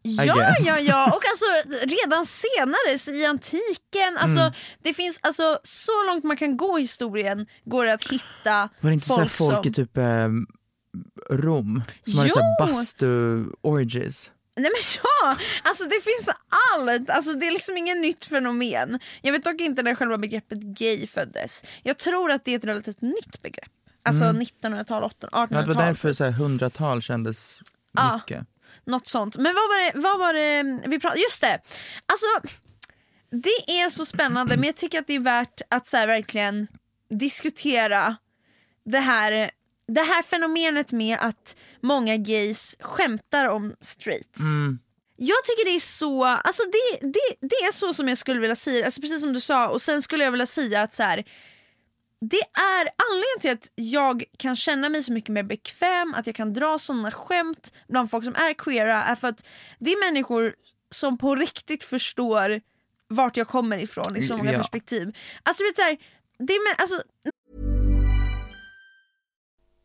[0.04, 4.54] I Ja, ja, ja, och alltså redan senare i antiken, alltså Mm.
[4.82, 8.89] det finns alltså så långt man kan gå i historien går det att hitta Var
[8.89, 9.72] det inte folk, så folk som...
[9.72, 10.30] i typ eh,
[11.30, 12.42] Rom som hade Jo!
[12.42, 14.32] här bastu orgies?
[14.56, 16.30] Nej men ja, alltså det finns
[16.74, 19.00] allt, alltså det är liksom inget nytt fenomen.
[19.22, 21.63] Jag vet dock inte när själva begreppet gay föddes.
[21.84, 23.70] Jag tror att det är ett relativt nytt begrepp.
[24.06, 25.48] Alltså 1900-tal, 1800-tal.
[25.50, 25.60] Mm.
[25.60, 27.60] Ja, det var därför så här, hundratal kändes
[27.94, 28.16] Ja.
[28.16, 28.48] mycket.
[28.86, 29.38] Något sånt.
[29.38, 31.60] Men vad var det, vad var det vi pratade Just det!
[32.06, 32.26] Alltså,
[33.32, 36.68] det är så spännande men jag tycker att det är värt att så här, verkligen
[37.10, 38.16] diskutera
[38.86, 39.52] det här,
[39.88, 44.39] det här fenomenet med att många gays skämtar om straights.
[45.15, 48.56] Jag tycker det är så, alltså det, det, det är så som jag skulle vilja
[48.56, 51.24] säga, alltså precis som du sa och sen skulle jag vilja säga att så här,
[52.32, 56.36] det är anledningen till att jag kan känna mig så mycket mer bekväm, att jag
[56.36, 59.46] kan dra sådana skämt bland folk som är queera är för att
[59.80, 60.56] det är människor
[60.91, 62.62] som på riktigt förstår
[63.08, 64.58] vart jag kommer ifrån i så många Ja.
[64.58, 65.17] perspektiv.
[65.43, 65.98] Alltså vet så här,
[66.39, 67.04] det är, alltså,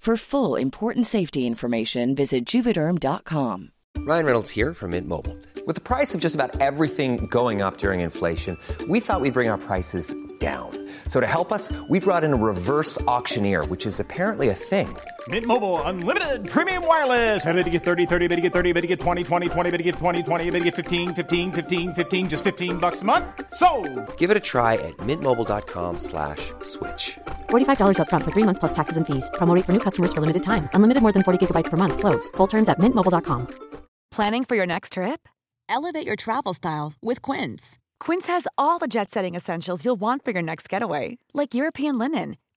[0.00, 3.72] For full important safety information, visit juvederm.com.
[3.98, 5.36] Ryan Reynolds here from Mint Mobile.
[5.66, 8.56] With the price of just about everything going up during inflation,
[8.88, 10.70] we thought we'd bring our prices down.
[11.08, 14.88] So to help us, we brought in a reverse auctioneer, which is apparently a thing.
[15.28, 17.44] Mint Mobile unlimited premium wireless.
[17.44, 19.70] Ready to get 30, 30, bit to get 30, bit to get 20, 20, 20,
[19.70, 23.02] bit to get 20, 20, bit to get 15, 15, 15, 15 just 15 bucks
[23.02, 23.26] a month.
[23.52, 23.68] So,
[24.16, 27.18] Give it a try at mintmobile.com slash switch.
[27.50, 29.28] $45 upfront for three months plus taxes and fees.
[29.34, 30.70] Promo for new customers for limited time.
[30.72, 31.98] Unlimited more than 40 gigabytes per month.
[31.98, 32.28] Slows.
[32.38, 33.48] Full terms at mintmobile.com.
[34.16, 35.28] Planning for your next trip?
[35.68, 37.78] Elevate your travel style with Quince.
[38.00, 41.96] Quince has all the jet setting essentials you'll want for your next getaway, like European
[41.98, 42.36] linen,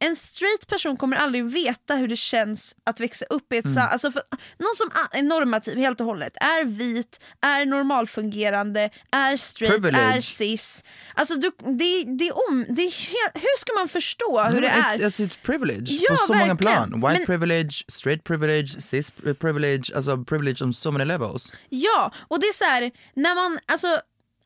[0.00, 3.88] en straight person kommer aldrig veta hur det känns att växa upp i ett mm.
[3.90, 4.22] alltså för,
[4.58, 10.16] Någon som är normativ helt och hållet, är vit, är normalfungerande, är straight, Privilege.
[10.16, 10.84] är cis.
[11.14, 14.60] Alltså du, det, det är om, det är helt, hur ska man förstå hur No,
[14.60, 15.10] det it's, är?
[15.10, 16.74] it's a privilege Ja, på så många verkligen.
[16.90, 17.00] plan.
[17.00, 21.52] White Men- privilege, straight privilege, cis privilege, alltså privilege on so many levels.
[21.68, 24.00] Ja, och det är så här, när man, alltså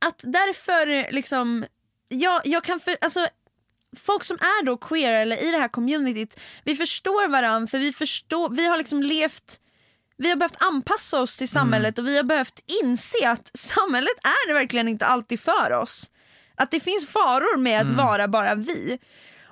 [0.07, 1.65] att därför liksom,
[2.09, 3.27] ja, jag kan för, alltså
[3.97, 7.93] folk som är då queer eller i det här communityt, vi förstår varandra för vi
[7.93, 9.59] förstår, vi har liksom levt
[10.17, 14.55] vi har behövt anpassa oss till samhället och vi har behövt inse att samhället är
[14.55, 16.11] verkligen inte alltid för oss.
[16.55, 18.99] Att det finns faror med att vara bara vi.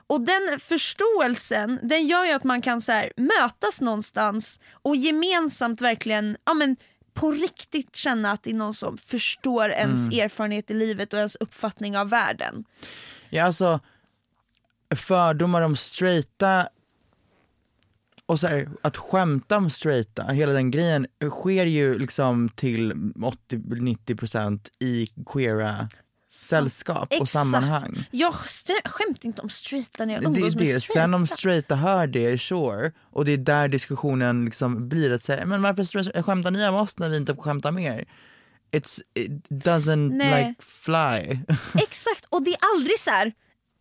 [0.07, 5.81] Och den förståelsen den gör ju att man kan så här, mötas någonstans och gemensamt
[5.81, 6.77] verkligen ja, men,
[7.15, 11.37] på riktigt känna att det är någon som förstår ens erfarenhet i livet och ens
[11.37, 12.65] uppfattning av världen.
[13.31, 13.81] Ja alltså
[14.97, 16.69] fördomar om straighta
[18.27, 24.61] och så här, att skämta om straighta, hela den grejen sker ju liksom till 80-90%
[24.81, 25.89] i queera
[26.31, 28.09] sällskap och sammanhang.
[28.11, 30.81] Jag skämtar inte om straighta när jag Det umgås är med det.
[30.81, 31.01] straighta.
[31.01, 35.47] Sen om straighta hör det, sure, och det är där diskussionen liksom blir att säga,
[35.47, 38.05] men varför skämtar ni om oss när vi inte får skämta mer?
[38.73, 40.49] It's, it doesn't Nej.
[40.49, 41.39] like fly.
[41.83, 43.33] Exakt, och det är aldrig så här.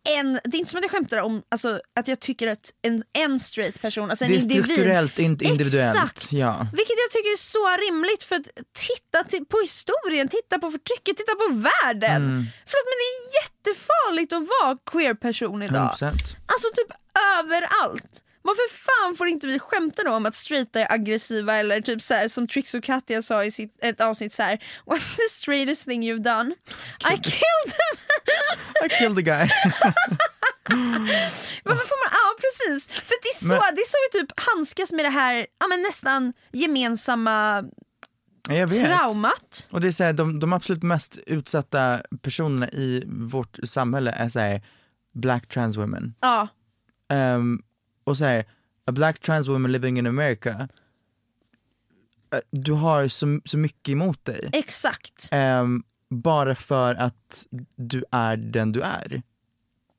[0.08, 3.02] En, det är inte som att jag skämtar om alltså, att jag tycker att en,
[3.12, 5.94] en straight person, alltså en Det är individ, strukturellt, inte individuellt.
[5.96, 6.66] Exakt, Ja.
[6.72, 8.48] vilket jag tycker är så rimligt för att
[8.88, 12.16] titta på historien, titta på förtrycket, titta på världen.
[12.16, 12.46] Mm.
[12.66, 15.90] Förlåt men det är jättefarligt att vara queer person idag.
[15.94, 16.04] 100%.
[16.46, 16.90] Alltså typ
[17.38, 18.24] överallt.
[18.42, 22.14] Varför fan får inte vi skämta då om att straighta är aggressiva eller typ så
[22.14, 24.62] här, som Trix och Katja sa i sitt, ett avsnitt så här.
[24.86, 26.54] What's the straightest thing you've done?
[27.14, 27.98] I killed him!
[28.86, 29.48] I killed the guy.
[31.64, 32.88] Varför får man, ja precis.
[32.88, 35.66] För det är så, Men- det är så vi typ handskas med det här ja,
[35.66, 37.64] men nästan gemensamma
[38.48, 38.84] Jag vet.
[38.86, 39.68] traumat.
[39.70, 44.28] Och det är så här, de, de absolut mest utsatta personerna i vårt samhälle är
[44.28, 44.62] så här,
[45.14, 46.14] black trans women.
[46.20, 46.48] Ja,
[47.12, 47.58] Ehm,
[48.10, 48.44] och så här,
[48.86, 50.68] a black trans woman living in America,
[52.34, 54.50] eh, du har så, så mycket emot dig.
[54.52, 55.28] exakt.
[55.32, 57.46] Ehm, bara för att
[57.76, 59.22] du är den du är.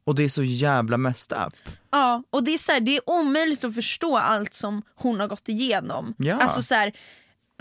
[0.03, 1.53] Och det är så jävla messed up.
[1.91, 5.27] Ja, och det är, så här, det är omöjligt att förstå allt som hon har
[5.27, 6.13] gått igenom.
[6.17, 6.35] Ja.
[6.35, 6.93] Alltså, så här,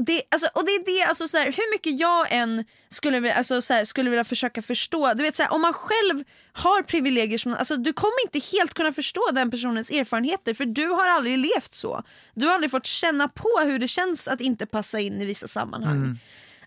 [0.04, 3.62] det, alltså, och det är det, alltså, så här, hur mycket jag än skulle, alltså,
[3.62, 7.38] så här, skulle vilja försöka förstå, du vet så här, om man själv har privilegier,
[7.38, 11.38] som, alltså, du kommer inte helt kunna förstå den personens erfarenheter för du har aldrig
[11.38, 12.02] levt så.
[12.34, 15.48] Du har aldrig fått känna på hur det känns att inte passa in i vissa
[15.48, 16.18] sammanhang.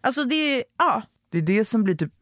[0.02, 1.02] Alltså det, ja.
[1.30, 2.13] Det är det som blir typ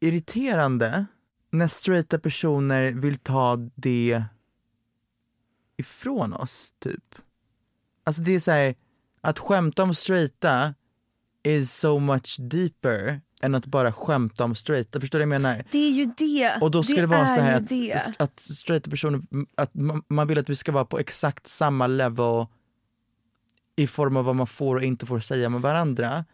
[0.00, 1.06] irriterande
[1.50, 4.24] när straighta personer vill ta det
[5.76, 7.14] ifrån oss, typ.
[8.04, 8.74] Alltså det är så här,
[9.20, 10.74] att skämta om straighta
[11.42, 15.64] is so much deeper än att bara skämta om straighta, förstår du vad jag menar?
[15.70, 16.58] Det är ju det.
[16.60, 18.16] Och då ska det, det vara så här att, det.
[18.18, 19.20] att straighta personer,
[19.54, 19.70] att
[20.08, 22.46] man, vill att vi ska vara på exakt samma level
[23.76, 26.24] i form av vad man får och inte får säga med varandra.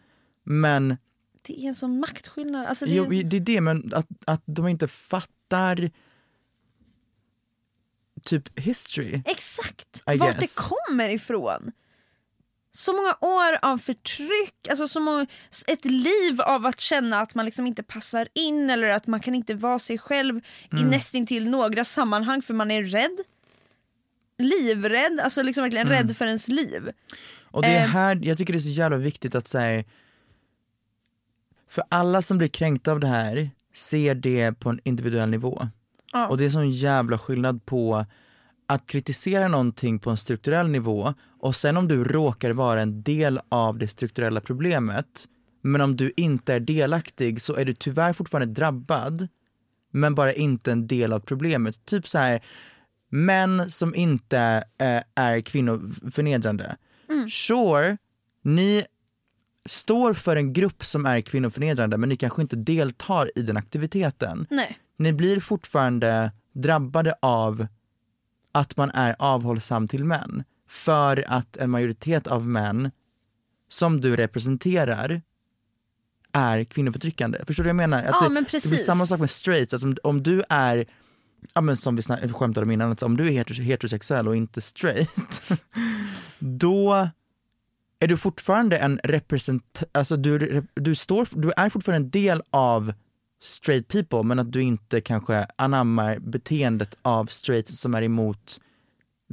[0.43, 0.97] Men
[1.41, 2.65] Det är en sån maktskillnad.
[2.65, 5.91] Alltså, det är Jo, det är det, men att, att de inte fattar
[8.23, 9.21] typ history.
[9.25, 10.55] Exakt, I vart guess.
[10.55, 11.71] det kommer ifrån.
[12.77, 15.27] Så många år av förtryck, alltså så många,
[15.67, 19.35] ett liv av att känna att man liksom inte passar in eller att man kan
[19.35, 20.41] inte vara sig själv i
[20.79, 20.87] Mm.
[20.89, 23.17] nästintill några sammanhang för man är rädd.
[24.37, 25.97] Livrädd, alltså liksom verkligen Mm.
[26.07, 26.91] rädd för ens liv.
[27.51, 27.89] Och det är Eh.
[27.89, 29.83] här, jag tycker det är så jävla viktigt att säga,
[31.69, 35.67] för alla som blir kränkta av det här ser det på en individuell nivå.
[36.13, 36.27] Ja.
[36.27, 38.05] Och det är sån jävla skillnad på
[38.67, 43.39] att kritisera någonting på en strukturell nivå och sen om du råkar vara en del
[43.49, 45.27] av det strukturella problemet
[45.61, 49.27] men om du inte är delaktig så är du tyvärr fortfarande drabbad
[49.91, 51.85] men bara inte en del av problemet.
[51.85, 52.43] Typ så här
[53.09, 54.39] män som inte
[54.77, 56.77] eh, är kvinnoförnedrande.
[57.29, 57.97] Sure,
[58.43, 58.85] ni
[59.65, 64.47] står för en grupp som är kvinnoförnedrande men ni kanske inte deltar i den aktiviteten.
[64.49, 64.77] Nej.
[64.97, 67.67] Ni blir fortfarande drabbade av
[68.51, 72.91] att man är avhållsam till män för att en majoritet av män
[73.69, 75.21] som du representerar
[76.31, 77.39] är kvinnoförtryckande.
[77.47, 78.03] Förstår du vad jag menar?
[78.03, 78.85] Att Ja, det, men det blir precis.
[78.85, 80.85] samma sak med straights, alltså om, om du är
[81.53, 84.61] Ja men som vi skämtade om innan, alltså om du är heter- heterosexuell och inte
[84.61, 85.41] straight,
[86.39, 87.09] då
[87.99, 92.93] är du fortfarande en represent, alltså du, du, står, du är fortfarande en del av
[93.41, 98.59] straight people men att du inte kanske anammar beteendet av straight som är emot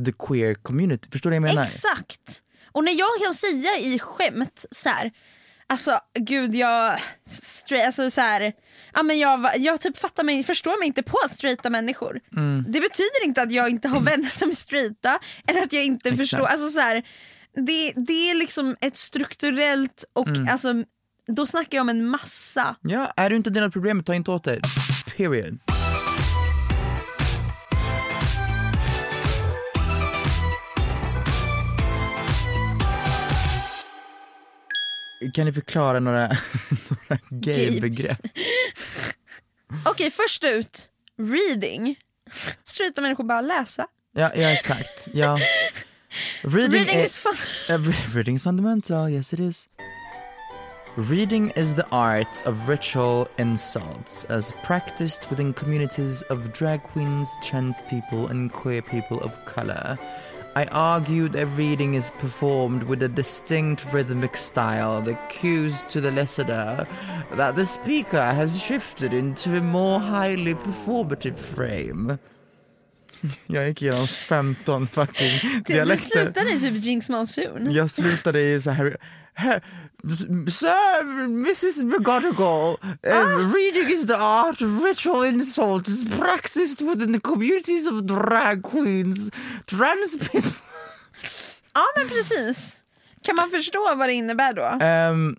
[0.06, 1.08] the queer community.
[1.12, 1.62] Förstår du vad jag menar?
[1.66, 2.42] Exakt!
[2.72, 5.12] Och när jag kan säga i skämt så här,
[5.66, 8.52] alltså gud jag, straight, alltså så här,
[8.94, 12.20] ja, men jag, jag typ fattar mig, förstår mig inte på straighta människor.
[12.36, 12.64] Mm.
[12.68, 16.08] Det betyder inte att jag inte har vänner som är straighta eller att jag inte
[16.08, 16.22] Exakt.
[16.30, 17.02] förstår, alltså så här,
[17.66, 20.48] det, det är liksom ett strukturellt och Mm.
[20.48, 20.84] alltså
[21.26, 22.76] då snackar jag om en massa.
[22.82, 24.60] Ja, är du inte del av problemet, ta inte åt dig.
[25.16, 25.58] Period.
[35.34, 36.28] Kan ni förklara några,
[37.08, 38.18] några gay-begrepp?
[39.84, 41.96] Okej först ut, reading.
[42.64, 43.86] Straighta människor bara läsa.
[44.12, 45.08] Ja, ja exakt.
[45.12, 45.38] Ja.
[46.42, 47.32] Reading, Reading är- is fun.
[47.70, 49.68] Uh, re- reading is fundamental, yes it is.
[50.96, 57.82] Reading is the art of ritual insults as practiced within communities of drag queens, trans
[57.90, 59.98] people, and queer people of color.
[60.54, 66.12] I argue that reading is performed with a distinct rhythmic style that cues to the
[66.12, 66.86] listener
[67.32, 72.18] that the speaker has shifted into a more highly performative frame.
[73.46, 75.96] Jag gick igenom 15 fucking Du dialekter.
[76.20, 77.72] slutade i typ Jinx Monsoon.
[77.72, 78.96] Jag slutade i så här...
[80.48, 87.20] Sir, Mrs McGonagall, uh, reading is the art of ritual insult is practiced within the
[87.20, 89.30] communities of drag queens,
[89.66, 90.50] trans people.
[91.76, 92.84] Ja men precis.
[93.22, 94.78] Kan man förstå vad det innebär då?
[94.80, 95.36] Ehm,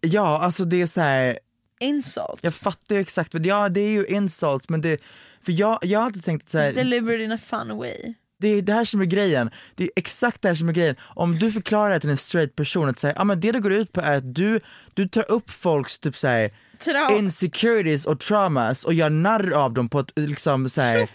[0.00, 1.38] ja, alltså det är så här...
[1.80, 2.40] Insults.
[2.42, 5.00] Jag fattar ju exakt, ja det är ju insults men det,
[5.44, 8.14] för jag, jag alltid tänkt så här, Delivered in a fun way.
[8.44, 9.50] Det är det här som är grejen.
[9.74, 10.96] Det är exakt det här som är grejen.
[11.00, 13.72] Om du förklarar det till en straight person att säga, ah, men det det går
[13.72, 14.60] ut på är att du,
[14.94, 19.72] du tar upp folks typ så här, Trau- insecurities och traumas och gör narr av
[19.72, 21.08] dem på ett liksom så här,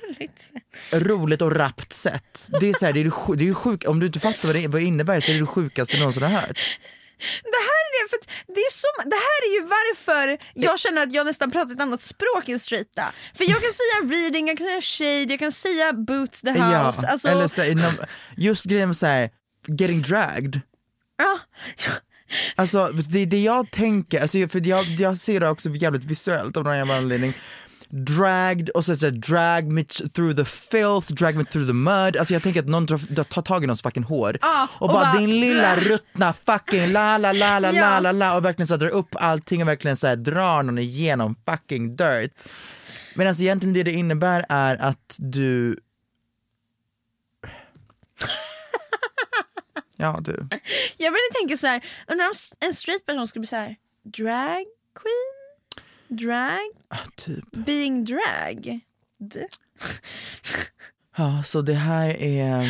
[0.93, 2.49] roligt och rappt sätt.
[2.59, 4.55] Det är så här, det är, det är ju sjukt, om du inte fattar vad
[4.55, 6.59] det, vad det innebär så är det det sjukaste du någonsin har hört.
[7.53, 8.19] Det här är det, för
[8.55, 11.81] det, är som, det här är ju varför jag känner att jag nästan pratar ett
[11.81, 13.11] annat språk än straighta.
[13.33, 16.61] För jag kan säga reading, jag kan säga shade, jag kan säga boots the house.
[16.71, 17.93] Ja, alltså, eller så inom,
[18.37, 19.29] just grejen med så här,
[19.67, 20.61] getting dragged.
[21.17, 21.39] ja,
[22.55, 26.63] Alltså det, det jag tänker, alltså, för jag, jag ser det också jävligt visuellt av
[26.63, 27.33] någon jävla anledning.
[27.91, 32.17] Dragged och så, så drag me through the filth, drag me through the mud.
[32.17, 35.13] Alltså jag tänker att någon tar tag i någons fucking hår Ja, och, och bara,
[35.13, 38.89] din lilla ruttna fucking la la la la la la la och verkligen så drar
[38.89, 42.43] upp allting och verkligen så här, drar någon igenom fucking dirt.
[43.15, 45.79] Men alltså egentligen det det innebär är att du
[49.97, 50.47] Ja du.
[50.97, 54.65] jag började tänka så här, undrar om en straight person skulle bli så här, drag
[54.95, 55.38] queen?
[56.09, 56.69] Drag?
[56.89, 57.51] Ah, typ.
[57.51, 58.79] Being drag?
[59.19, 59.47] D-
[61.17, 62.65] Ja, så det här är um,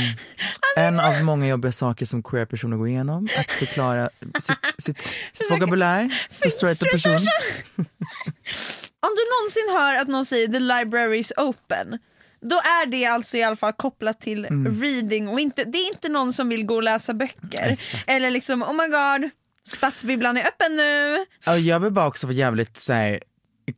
[0.78, 3.28] en av många jobbiga saker som queer personer går igenom.
[3.40, 4.10] Att förklara
[4.40, 7.20] sitt, sitt, sitt vokabulär för straighta personer.
[9.02, 12.00] Om du någonsin hör att någon säger the library is open
[12.42, 14.82] då är det alltså i alla fall kopplat till Mm.
[14.82, 17.80] reading och inte, det är inte någon som vill gå och läsa böcker.
[18.08, 19.30] Eller liksom oh my god,
[19.64, 21.26] stadsbibblan är öppen nu.
[21.46, 23.20] Ja, jag vill bara också vara jävligt såhär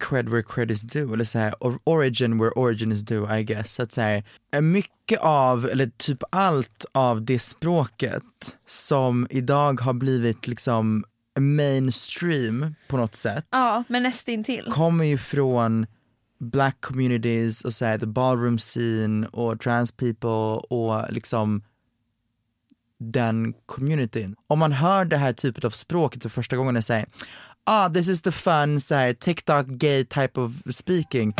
[0.10, 3.80] cred where cred is due, eller såhär or- origin where origin is due I guess.
[3.80, 4.24] Att såhär,
[4.62, 8.24] mycket av, eller typ allt av det språket
[8.68, 11.04] som idag har blivit liksom
[11.40, 14.66] mainstream på något sätt Ja, men nästintill.
[14.72, 15.86] kommer ju från
[16.40, 20.30] black communities och så här, the ballroom scene och trans people
[20.70, 21.64] och liksom
[23.02, 24.36] den communityn.
[24.48, 27.06] Om man hör det här typet av språket för första gången och säger
[27.64, 31.34] ah this is the fun så här, TikTok gay type of speaking,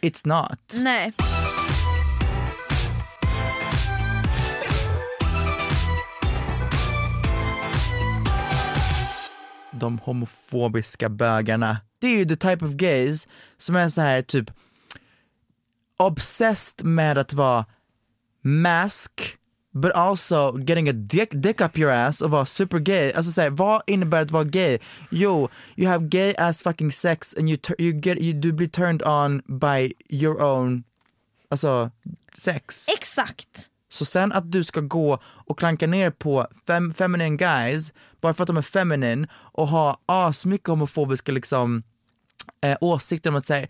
[0.00, 0.74] it's not.
[0.82, 1.12] Nej.
[9.80, 11.80] de homofobiska bögarna.
[11.98, 14.50] Det är ju the type of gays som är så här typ
[15.96, 17.66] obsessed med att vara
[18.42, 19.38] mask
[19.74, 23.12] but also getting a dick, dick up your ass och vara super gay.
[23.12, 24.78] Alltså såhär, vad innebär att vara gay?
[25.10, 29.02] Jo, you have gay ass fucking sex and you, you get, you, du blir turned
[29.02, 30.84] on by your own,
[31.50, 31.90] alltså
[32.38, 32.88] sex.
[32.88, 33.70] Exakt.
[33.88, 38.42] Så sen att du ska gå och klanka ner på fem, feminine guys bara för
[38.42, 41.82] att de är feminine och ha asmycket homofobiska liksom
[42.64, 43.66] eh, åsikter om att säga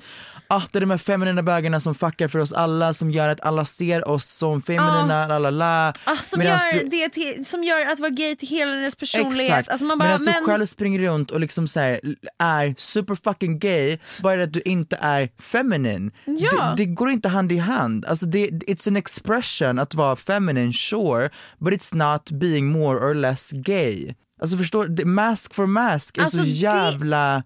[0.49, 3.41] ah, det är de här feminina bögarna som fuckar för oss alla som gör att
[3.41, 5.93] alla ser oss som feminina, la la la.
[6.05, 8.95] Ah, som, Medans gör du- det till, som gör att vara gay till hela deras
[8.95, 9.51] personlighet.
[9.51, 12.01] Exakt, Alltså man bara, medan men, du själv springer runt och liksom så här,
[12.39, 16.11] är super fucking gay bara att du inte är feminine.
[16.25, 16.65] Ja.
[16.65, 18.05] Det, det går inte hand i hand.
[18.07, 23.15] Alltså det, it's an expression att vara feminine, sure, but it's not being more or
[23.15, 24.15] less gay.
[24.43, 25.05] Alltså förstår?
[25.05, 27.43] Mask for mask är Alltså så det- jävla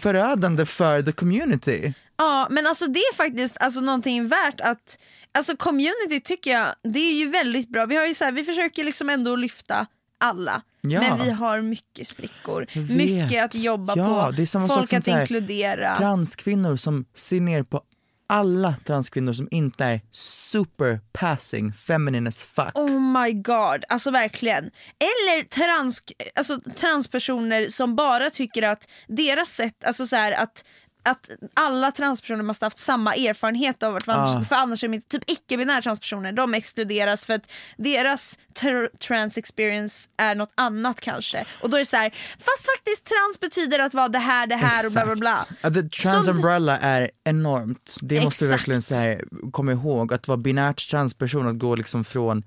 [0.00, 1.92] förödande för the community.
[2.16, 4.98] Ja men alltså det är faktiskt alltså, någonting värt att,
[5.38, 7.86] alltså community tycker jag, det är ju väldigt bra.
[7.86, 9.86] Vi, har ju så här, vi försöker liksom ändå lyfta
[10.18, 10.62] alla.
[10.80, 11.00] Ja.
[11.00, 12.66] Men vi har mycket sprickor,
[12.96, 15.96] mycket att jobba ja, på, folk att här, inkludera.
[15.96, 17.82] Transkvinnor som ser ner på
[18.28, 22.70] alla transkvinnor som inte är super passing feminine as fuck.
[22.74, 24.64] Oh my god, alltså verkligen.
[24.64, 26.02] Eller trans,
[26.34, 30.64] alltså, transpersoner som bara tycker att deras sätt, alltså så här, att
[31.10, 34.44] att alla transpersoner måste haft samma erfarenhet av att Ah.
[34.48, 39.38] för annars är de inte, typ icke-binära transpersoner, de exkluderas för att deras tr- trans
[39.38, 41.44] experience är något annat kanske.
[41.62, 44.56] Och då är det så här, fast faktiskt trans betyder att vara det här, det
[44.56, 45.70] här och bla bla bla.
[45.74, 47.96] The trans Som- umbrella är enormt.
[48.02, 48.60] Det måste vi Exakt.
[48.60, 50.12] verkligen så här, komma ihåg.
[50.12, 52.42] Att vara binärt transperson, att gå liksom från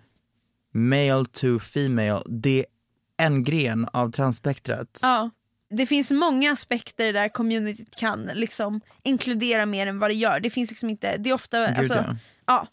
[0.73, 2.65] male to female, det är
[3.25, 4.99] en gren av transspektrat.
[5.01, 5.29] Ja.
[5.71, 10.39] Det finns många aspekter där communityt kan liksom inkludera mer än vad det gör.
[10.39, 12.15] Det finns liksom inte, det är ofta, Gud, alltså, ja.
[12.45, 12.67] ja.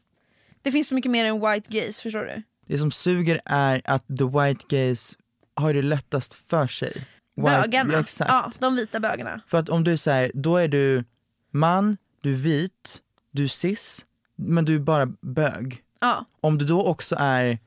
[0.62, 2.42] Det finns så mycket mer än white gays, förstår du?
[2.66, 5.16] Det som suger är att the white gays
[5.54, 6.92] har det lättast för sig.
[7.36, 8.28] White, Bögarna, Ja, exakt.
[8.28, 9.40] ja, de vita bögarna.
[9.46, 11.04] För att om du säger, då är du
[11.50, 15.82] man, du är vit, du är cis, men du är bara bög.
[16.00, 16.24] Ja.
[16.40, 17.58] Om du då också är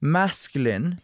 [0.00, 0.96] maskulin,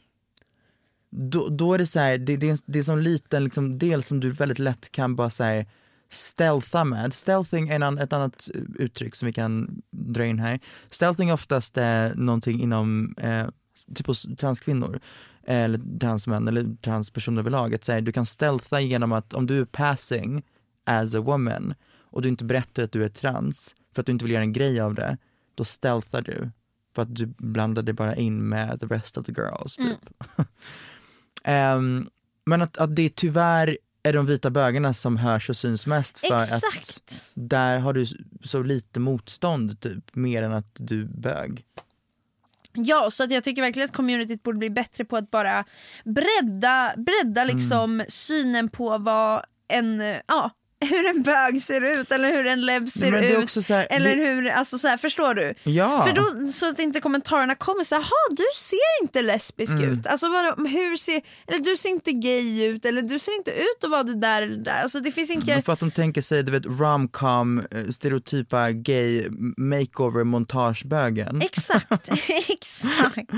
[1.11, 4.03] då, då är det så här, det, det, är, det är som liten liksom, del
[4.03, 5.67] som du väldigt lätt kan bara säga
[6.09, 7.15] stealtha med.
[7.15, 8.49] Stealthing är en, ett annat
[8.79, 10.61] uttryck som vi kan dra in här.
[10.91, 13.47] Stealthing är oftast eh, någonting inom eh,
[13.95, 15.01] typ hos transkvinnor
[15.47, 17.75] eller transmän eller transpersoner överlag.
[17.75, 20.43] Att säga, du kan stealtha genom att om du är passing
[20.85, 21.75] as a woman
[22.11, 24.53] och du inte berättar att du är trans för att du inte vill göra en
[24.53, 25.19] grej av det,
[25.55, 26.51] då stealthar du
[26.95, 29.77] för att du blandar dig bara in med the rest of the girls.
[29.77, 29.99] Typ.
[31.45, 32.09] Ehm,
[32.47, 36.35] men att, att det tyvärr är de vita bögarna som hörs och syns mest för
[36.35, 37.33] att Exakt!
[37.35, 38.07] där har du
[38.45, 41.65] så lite motstånd typ, mer än att du bög.
[42.73, 45.65] Ja, så att jag tycker verkligen att communityt borde bli bättre på att bara
[46.05, 47.57] bredda, bredda Mm.
[47.57, 50.51] liksom synen på vad en, ja,
[50.81, 53.69] hur en bög ser ut eller hur en lebb ser ut.
[53.69, 55.55] här- eller det- hur, alltså så här, förstår du?
[55.63, 56.05] Ja.
[56.07, 59.91] För då, så att inte kommentarerna kommer så här, "Jaha, du ser inte lesbisk Mm.
[59.93, 60.07] ut.
[60.07, 63.85] Alltså vadå, hur ser, eller du ser inte gay ut eller du ser inte ut
[63.85, 64.83] att vara det där eller det där.
[64.83, 65.47] Alltså det finns inte...
[65.55, 69.25] Men för att de tänker sig, du vet, romcom, eh, stereotypa gay
[69.57, 71.43] makeover montagebögen.
[71.43, 72.09] Exakt,
[72.49, 73.31] exakt.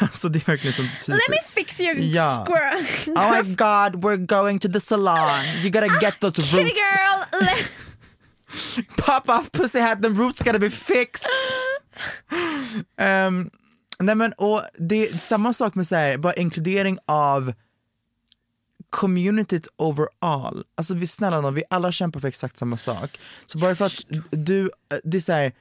[0.00, 1.08] alltså det är verkligen så typiskt.
[1.08, 2.44] Let me fix your Ja.
[2.46, 2.84] squirrel.
[3.18, 5.44] Oh my god, we're going to the salon.
[5.62, 6.72] You gotta get those Kitty roots.
[6.74, 7.40] girl!
[7.40, 7.70] let-
[8.96, 11.26] Pop off pussy hat, the roots gotta be fixed.
[12.96, 13.50] Ehm,
[13.98, 17.52] nej men och det är samma sak med så här, bara inkludering av
[18.90, 20.64] communityt overall.
[20.74, 23.20] Alltså vi snälla nån, vi alla kämpar för exakt samma sak.
[23.46, 24.70] Så bara för att du,
[25.04, 25.52] det är så här,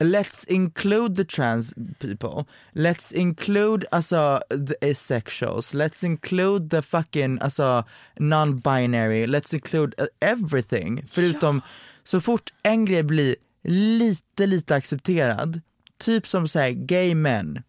[0.00, 7.84] let's include the trans people, let's include alltså the asexuals, let's include the fucking alltså
[8.20, 11.04] non-binary, let's include uh, everything.
[11.08, 11.62] Förutom
[12.04, 15.60] så fort en grej blir lite, lite accepterad,
[15.98, 17.62] typ som säger gay men,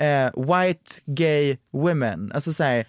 [0.00, 2.86] eh, white gay women, alltså såhär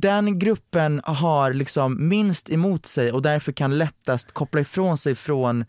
[0.00, 5.64] den gruppen har liksom minst emot sig och därför kan lättast koppla ifrån sig från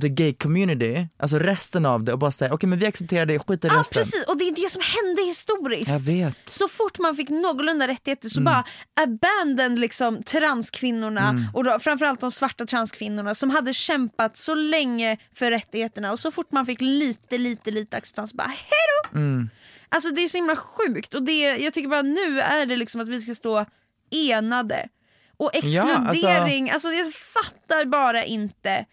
[0.00, 3.38] the gay community, alltså resten av det och bara säga okej men vi accepterar det,
[3.38, 4.02] skit i Ja resten.
[4.02, 5.90] precis, och det är det som hände historiskt.
[5.90, 6.36] Jag vet.
[6.44, 8.44] Så fort man fick någorlunda rättigheter så Mm.
[8.44, 8.64] bara
[9.00, 11.44] abandoned liksom transkvinnorna Mm.
[11.54, 16.30] och då, framförallt de svarta transkvinnorna som hade kämpat så länge för rättigheterna och så
[16.30, 19.26] fort man fick lite lite lite acceptans bara hejdå!
[19.26, 19.50] Mm.
[19.88, 23.00] Alltså det är så himla sjukt och det, jag tycker bara nu är det liksom
[23.00, 23.66] att vi ska stå
[24.10, 24.88] enade.
[25.36, 26.88] Och Ja, alltså- exkludering, alltså...
[26.88, 28.84] jag fattar bara inte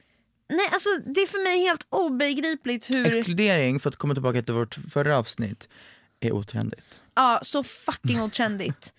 [0.52, 4.54] Nej alltså det är för mig helt obegripligt hur, Exkludering, för att komma tillbaka till
[4.54, 5.70] vårt förra avsnitt,
[6.20, 7.02] är otrendigt.
[7.16, 8.94] ja så fucking otrendigt.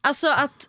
[0.00, 0.68] Alltså att,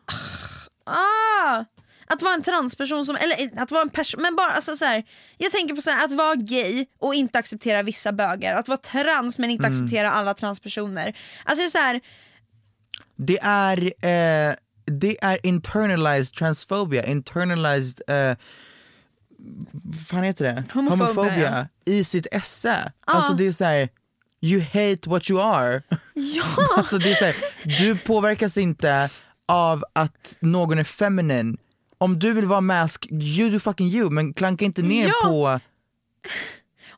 [0.84, 1.66] ah,
[2.08, 5.04] att vara en transperson som, eller att vara en person, men bara alltså så här,
[5.38, 8.78] jag tänker på så här, att vara gay och inte acceptera vissa bögar, att vara
[8.78, 9.78] trans men inte Mm.
[9.78, 11.18] acceptera alla transpersoner.
[11.46, 12.02] Alltså det är så här,
[13.16, 18.38] Det är, eh, det är internalized transphobia, internalized, eh,
[20.10, 20.64] fan heter det?
[20.74, 22.92] Homofobia, i sitt esse.
[23.06, 23.90] Alltså det är så här.
[24.42, 25.82] you hate what you are.
[26.14, 26.44] ja!
[26.78, 27.36] Alltså det är så här,
[27.80, 29.10] du påverkas inte
[29.48, 31.58] av att någon är feminin.
[31.98, 35.30] Om du vill vara mask, you do fucking you, men klanka inte ner Ja.
[35.30, 35.60] på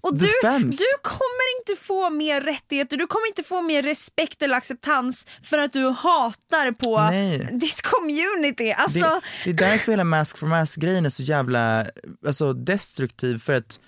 [0.01, 0.27] Och du,
[0.63, 5.57] du kommer inte få mer rättigheter, du kommer inte få mer respekt eller acceptans för
[5.57, 7.49] att du hatar på Nej.
[7.51, 8.71] ditt community.
[8.71, 11.85] Alltså, det, det är därför hela mask for mask grejen är så jävla
[12.27, 13.79] alltså, destruktiv för att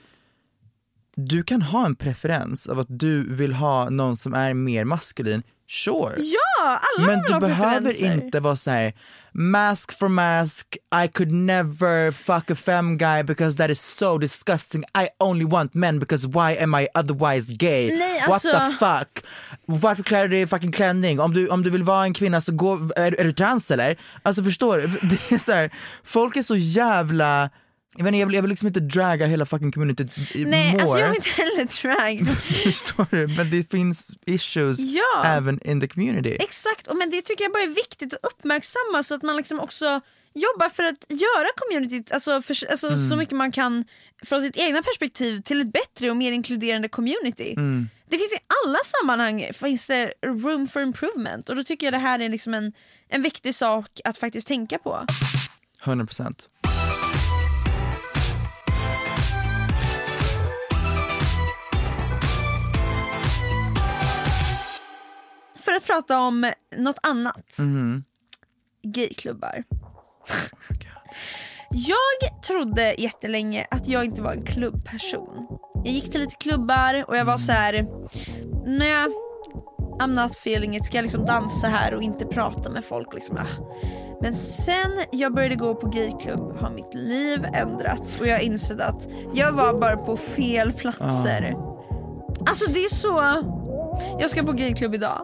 [1.15, 5.43] du kan ha en preferens av att du vill ha någon som är mer maskulin,
[5.73, 6.15] sure.
[6.17, 8.93] ja, alla Men du behöver inte vara så här:
[9.31, 14.81] mask for mask, I could never fuck a fem guy because that is so disgusting,
[14.83, 17.87] I only want men because why am I otherwise gay?
[17.97, 19.25] Nej, What alltså- the fuck?
[19.65, 21.19] Varför klär du dig i fucking klänning?
[21.19, 23.97] Om du, om du vill vara en kvinna så gå, är, är du trans eller?
[24.23, 24.87] Alltså förstår du?
[25.09, 25.69] Det är så här,
[26.03, 27.49] folk är så jävla
[27.97, 30.81] jag, inte, jag, vill, jag vill liksom inte draga hela fucking communityt Nej, more.
[30.81, 32.27] alltså jag vill inte heller drag.
[32.63, 33.27] Förstår du?
[33.27, 35.23] Men det finns issues Ja.
[35.25, 36.37] även in the community.
[36.39, 39.59] Exakt, och men det tycker jag bara är viktigt att uppmärksamma så att man liksom
[39.59, 40.01] också
[40.35, 43.09] jobbar för att göra communityt alltså, för, alltså, Mm.
[43.09, 43.85] så mycket man kan
[44.25, 47.51] från sitt egna perspektiv till ett bättre och mer inkluderande community.
[47.51, 47.89] Mm.
[48.09, 51.97] Det finns i alla sammanhang finns det room for improvement och då tycker jag det
[51.97, 52.73] här är liksom en,
[53.09, 55.05] en viktig sak att faktiskt tänka på.
[55.83, 56.35] 100%.
[65.65, 67.55] För att prata om något annat.
[67.59, 68.03] Mhm.
[68.83, 69.63] Gayklubbar.
[71.69, 75.47] Jag trodde jättelänge att jag inte var en klubbperson.
[75.83, 77.87] Jag gick till lite klubbar och jag var så här.
[78.65, 79.07] nej,
[79.99, 80.85] I'm not feeling it.
[80.85, 83.13] Ska jag liksom dansa här och inte prata med folk?
[83.13, 83.63] Liksom, ah.
[84.21, 89.07] Men sen jag började gå på gayklubb har mitt liv ändrats och jag insett att
[89.33, 91.55] jag var bara på fel platser.
[92.47, 93.19] Alltså det är så...
[94.19, 95.21] Jag ska på gayklubb idag.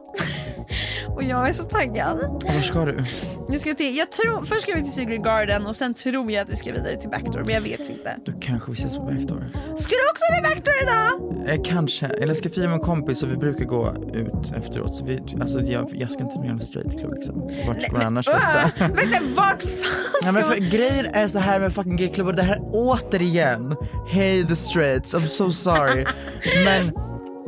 [1.15, 2.17] och jag är så taggad.
[2.19, 3.05] Och var ska du?
[3.49, 6.41] Vi ska till, jag tror, först ska vi till Secret Garden och sen tror jag
[6.41, 8.17] att vi ska vidare till Backdoor men jag vet inte.
[8.25, 9.49] Då kanske vi ses på Backdoor.
[9.75, 11.29] Ska du också till Backdoor idag?
[11.49, 14.95] Eh, kanske, eller jag ska fira med en kompis och vi brukar gå ut efteråt.
[14.95, 17.51] Så vi, alltså, jag, jag ska inte till någon straightklubb liksom.
[17.67, 18.71] Vart ska man annars festa?
[18.79, 22.43] Vänta, vart fan ska Ja, men för, grejen är så här med fucking gayklubbar, det
[22.43, 23.75] här återigen,
[24.09, 26.05] hey the straights, I'm so sorry.
[26.65, 26.91] men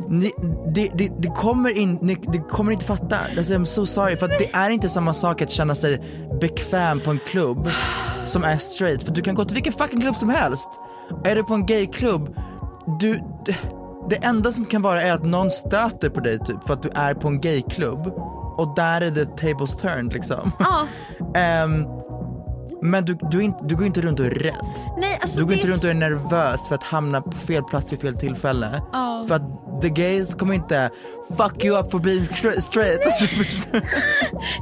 [0.08, 0.30] ni,
[0.74, 4.26] det, det, det, kommer in, ni, det kommer inte fatta, alltså, I'm so sorry för
[4.26, 6.02] att det är inte samma sak att känna sig
[6.40, 7.70] bekväm på en klubb
[8.24, 10.68] som är straight, för du kan gå till vilken fucking klubb som helst.
[11.24, 12.36] Är du på en gayklubb,
[13.00, 13.20] du,
[14.10, 16.90] det, enda som kan vara är att någon stöter på dig typ för att du
[16.94, 18.06] är på en gayklubb
[18.56, 20.52] och där är det tables turned liksom.
[20.58, 20.86] Ja,
[21.34, 21.86] Ehm,
[22.82, 24.82] men du, du, inte, du går inte runt och är rädd.
[24.98, 27.62] nej alltså Du går inte är runt och är nervös för att hamna på fel
[27.64, 28.82] plats vid fel tillfälle.
[28.92, 29.24] Ja.
[29.28, 29.42] För att
[29.82, 30.90] the gays kommer inte
[31.36, 33.00] fuck you up for being stra- straight.
[33.72, 33.78] Du?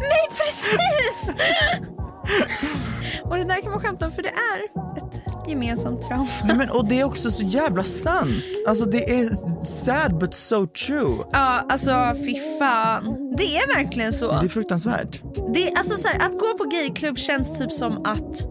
[0.00, 1.34] Nej precis!
[3.30, 4.64] och det där kan man skämta om för det är
[4.96, 6.26] ett gemensamt trauma.
[6.44, 8.44] Nej, men, och det är också så jävla sant.
[8.68, 9.28] Alltså det är
[9.64, 11.16] sad but so true.
[11.32, 13.34] Ja alltså fy fan.
[13.36, 14.32] Det är verkligen så.
[14.32, 15.22] Det är fruktansvärt.
[15.54, 18.46] Det, alltså så här, att gå på gayklubb känns typ som att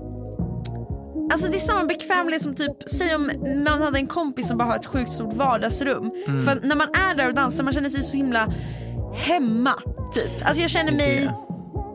[1.32, 3.32] Alltså det är samma bekvämlighet som typ, säg om
[3.66, 6.12] man hade en kompis som bara har ett sjukt stort vardagsrum.
[6.28, 6.46] Mm.
[6.46, 8.48] För när man är där och dansar man känner sig så himla
[9.14, 9.74] hemma.
[10.14, 10.48] Typ.
[10.48, 11.32] Alltså jag känner mig,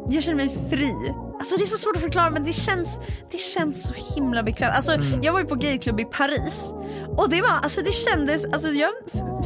[0.08, 0.94] jag känner mig fri.
[1.38, 4.74] Alltså det är så svårt att förklara men det känns, det känns så himla bekvämt.
[4.76, 5.22] Alltså Mm.
[5.22, 6.74] jag var ju på gayklubb i Paris
[7.16, 8.90] och det var, alltså det kändes, alltså jag,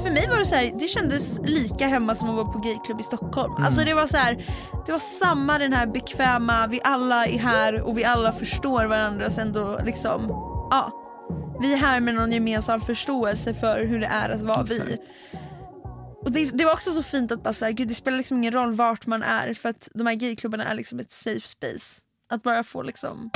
[0.03, 3.01] för mig var det så här, det kändes lika hemma som att vara på gayklubb
[3.01, 3.53] i Stockholm.
[3.53, 3.65] Mm.
[3.65, 4.47] Alltså det var så här,
[4.87, 9.39] det var samma den här bekväma, vi alla är här och vi alla förstår varandras
[9.39, 10.27] ändå liksom,
[10.71, 10.93] ja.
[11.61, 14.97] Vi är här med någon gemensam förståelse för hur det är att vara vi.
[16.25, 18.53] Och det, det var också så fint att bara säga, gud det spelar liksom ingen
[18.53, 22.01] roll vart man är för att de här gayklubbarna är liksom ett safe space.
[22.31, 23.31] Att bara få liksom,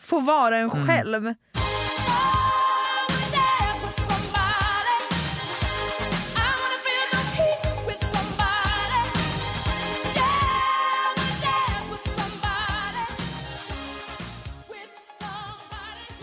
[0.00, 1.34] få vara en själv.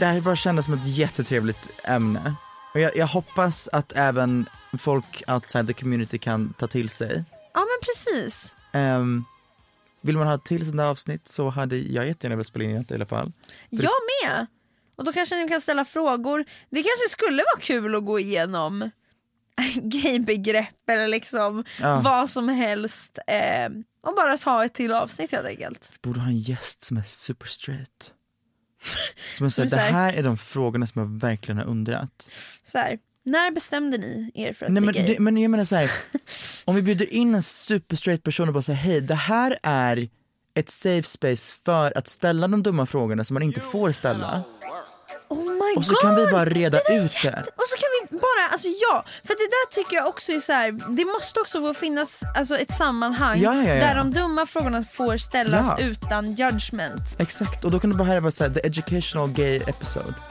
[0.04, 2.36] det här bara kändes som ett jättetrevligt ämne.
[2.74, 4.46] Och jag, jag hoppas att även
[4.78, 7.24] folk outside the community kan ta till sig.
[7.54, 8.56] Ja men precis.
[8.72, 9.24] Ehm,
[10.02, 12.78] vill man ha ett till sånt där avsnitt så hade jag jättegärna velat spela in
[12.78, 13.32] ett i alla fall.
[13.70, 13.92] Jag
[14.24, 14.46] med.
[14.96, 16.46] Och då kanske ni kan ställa frågor.
[16.70, 18.90] Det kanske skulle vara kul att gå igenom
[19.82, 22.02] gaybegrepp eller liksom Ja.
[22.04, 23.20] vad som helst.
[23.28, 23.70] Eh,
[24.02, 25.90] och bara ta ett till avsnitt helt enkelt.
[25.94, 28.14] Vi borde ha en gäst som är super straight.
[29.38, 31.58] Som är så Som här, det så här- här är de frågorna som jag verkligen
[31.58, 32.30] har undrat.
[32.64, 35.14] Så här, när bestämde ni er för att Nej, bli men, gay?
[35.16, 35.92] det, men jag menar så här,
[36.66, 40.10] om vi bjuder in en super straight person och bara säger hej, det här är
[40.56, 44.44] ett safe space för att ställa de dumma frågorna som man inte får ställa.
[45.28, 47.28] Oh my Och så God, kan vi bara reda det ut det.
[47.28, 50.40] jätte- Och så kan vi bara, alltså ja, för det där tycker jag också är
[50.40, 53.74] så här, det måste också få finnas alltså, ett sammanhang Ja, ja, ja.
[53.76, 57.16] där de dumma frågorna får ställas utan judgment.
[57.20, 60.14] Exakt, och då kan det bara här vara så här, the educational gay episode.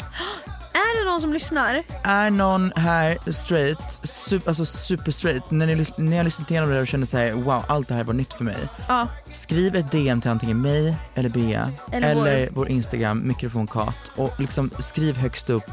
[0.75, 1.83] Är det någon som lyssnar?
[2.03, 6.81] Är någon här straight, super, alltså super straight, när ni, när har lyssnat igenom det
[6.81, 8.57] och känner såhär wow allt det här var nytt för mig.
[8.89, 9.09] Ja.
[9.31, 14.41] Skriv ett DM till antingen mig eller Bea Eller eller, vår- vår Instagram mikrofonkat och
[14.41, 15.71] liksom skriv högst upp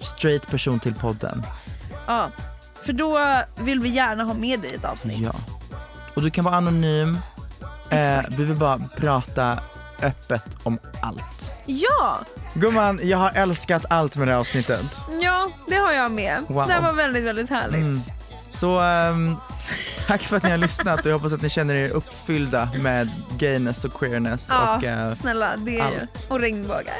[0.00, 1.42] straight person till podden.
[2.06, 2.30] ja.
[2.82, 3.18] För då
[3.60, 5.20] vill vi gärna ha med dig i ett avsnitt.
[5.20, 5.32] Ja.
[6.14, 7.18] Och du kan vara anonym,
[7.90, 9.58] eh, vi vill bara prata
[10.02, 11.54] öppet om allt.
[11.66, 12.18] Ja,
[12.54, 15.04] Gumman, jag har älskat allt med det här avsnittet.
[15.22, 16.42] ja, det har jag med.
[16.48, 16.66] Wow.
[16.66, 17.80] Det här var väldigt, väldigt härligt.
[17.80, 17.96] Mm.
[18.52, 19.36] Så ehm,
[20.06, 23.10] tack för att ni har lyssnat och jag hoppas att ni känner er uppfyllda med
[23.38, 25.80] gayness och queerness Ja, och eh, snälla, det ju.
[25.80, 26.26] allt.
[26.30, 26.94] Och regnbågar.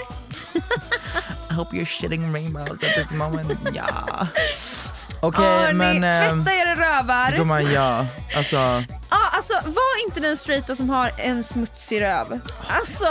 [1.51, 3.53] I hope you're shitting rainbows at this moment.
[3.75, 4.27] Ja.
[5.23, 7.37] Okej Hörni, men ehm, tvätta era rövar.
[7.37, 8.07] gumman ja,
[8.37, 8.57] alltså
[9.11, 12.41] Ja, alltså var inte den straighta som har en smutsig röv.
[12.69, 13.07] Alltså,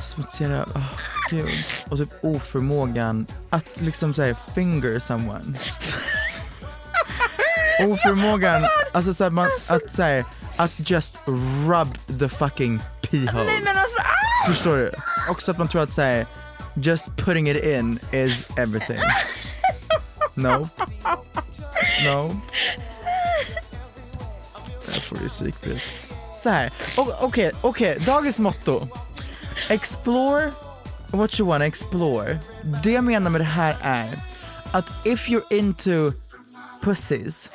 [0.00, 0.82] smutsiga oh,
[1.30, 1.48] gud.
[1.88, 5.58] Och typ oförmågan att liksom säga finger someone.
[7.84, 10.24] oförmågan, alltså såhär man, att säga
[10.56, 11.18] att just
[11.68, 13.44] rub the fucking pee hole.
[13.44, 14.48] nej men alltså, ah!
[14.48, 14.90] Förstår du?
[15.30, 16.26] Också att man tror att säga
[16.74, 18.98] just putting it in is everything.
[20.38, 20.68] No.
[22.04, 22.40] No.
[24.86, 25.82] Där får du psykbryt.
[26.38, 26.72] Så här.
[27.20, 28.88] Okej, okej, dagens motto.
[29.70, 30.52] Explore
[31.10, 32.38] what you wanna explore.
[32.82, 34.18] Det jag menar med det här är
[34.70, 36.12] att if you're into
[36.82, 37.50] pussies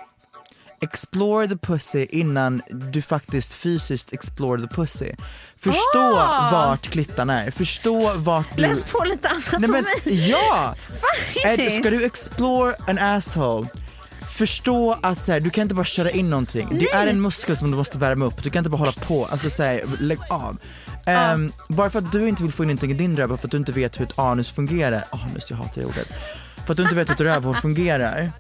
[0.83, 5.11] Explore the pussy innan du faktiskt fysiskt explore the pussy.
[5.57, 6.49] Förstå Ah!
[6.51, 8.61] vart klittan är, förstå vart du...
[8.61, 9.67] läs på lite anatomi.
[9.69, 10.75] Nej men ja!
[11.45, 11.75] Faktiskt.
[11.77, 13.67] ska du explore an asshole,
[14.29, 16.77] förstå att så här, du kan inte bara köra in någonting.
[16.79, 19.25] Det är en muskel som du måste värma upp, du kan inte bara hålla på,
[19.31, 20.57] alltså så här, lägg av.
[21.05, 23.51] Ehm, Bara för att du inte vill få in någonting i din röv, för att
[23.51, 26.07] du inte vet hur ett anus fungerar, anus jag hatar det ordet.
[26.65, 28.31] För att du inte vet hur ett rövhål fungerar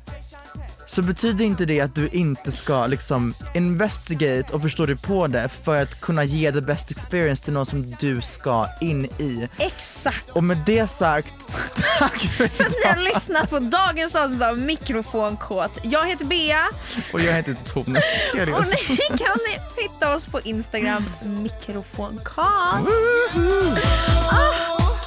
[0.85, 5.49] så betyder inte det att du inte ska liksom investigate och förstå dig på det
[5.63, 9.49] för att kunna ge the best experience till någon som du ska in i.
[9.57, 10.29] Exakt.
[10.29, 11.33] Och med det sagt,
[11.99, 13.03] tack för För att ni har idag.
[13.03, 15.71] lyssnat på dagens avsnitt av Mikrofonkåt.
[15.83, 16.65] Jag heter Bea
[17.13, 18.03] Och jag heter Thomas
[18.35, 19.37] och ni kan
[19.77, 22.45] hitta oss på Instagram, mikrofonkåt.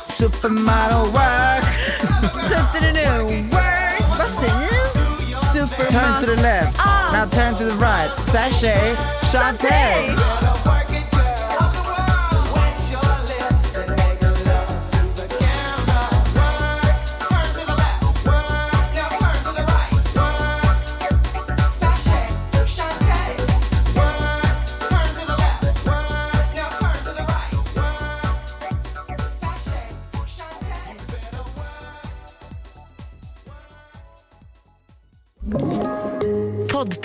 [0.08, 1.64] Supermodel work,
[2.48, 4.18] Du-du-du-du, Word.
[4.18, 4.75] Vad säger
[5.90, 7.10] Turn to the left, Ah.
[7.12, 10.65] now turn to the right, sashay, Shantae.